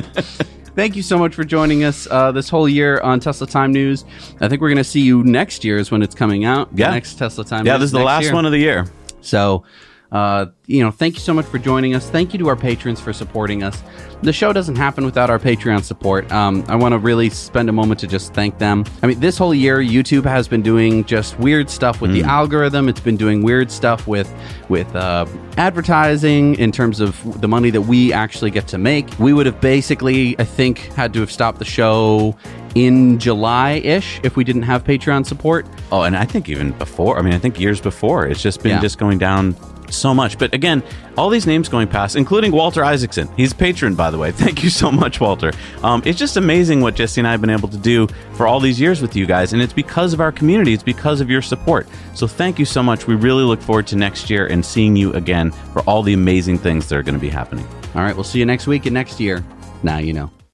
[0.76, 4.04] Thank you so much for joining us uh, this whole year on Tesla Time News.
[4.40, 6.68] I think we're going to see you next year is when it's coming out.
[6.74, 6.90] Yeah.
[6.90, 8.34] Next Tesla Time Yeah, News this is the last year.
[8.34, 8.86] one of the year.
[9.22, 9.64] So,
[10.12, 12.08] uh, you know, thank you so much for joining us.
[12.08, 13.82] Thank you to our patrons for supporting us.
[14.22, 16.30] The show doesn't happen without our Patreon support.
[16.32, 18.84] Um, I want to really spend a moment to just thank them.
[19.02, 22.28] I mean, this whole year, YouTube has been doing just weird stuff with the Mm.
[22.28, 22.88] algorithm.
[22.88, 24.32] It's been doing weird stuff with
[24.68, 25.26] with uh,
[25.58, 29.08] advertising in terms of the money that we actually get to make.
[29.18, 32.36] We would have basically, I think, had to have stopped the show
[32.74, 35.66] in July ish if we didn't have Patreon support.
[35.92, 37.18] Oh, and I think even before.
[37.18, 38.26] I mean, I think years before.
[38.26, 38.80] It's just been Yeah.
[38.80, 39.54] just going down
[39.92, 40.38] so much.
[40.38, 40.82] But again,
[41.16, 43.28] all these names going past, including Walter Isaacson.
[43.36, 44.32] He's patron, by the way.
[44.44, 45.52] Thank you so much, Walter.
[45.82, 48.60] Um, it's just amazing what Jesse and I have been able to do for all
[48.60, 49.52] these years with you guys.
[49.52, 51.86] And it's because of our community, it's because of your support.
[52.14, 53.06] So thank you so much.
[53.06, 56.58] We really look forward to next year and seeing you again for all the amazing
[56.58, 57.66] things that are going to be happening.
[57.94, 59.44] All right, we'll see you next week and next year.
[59.82, 60.34] Now you know.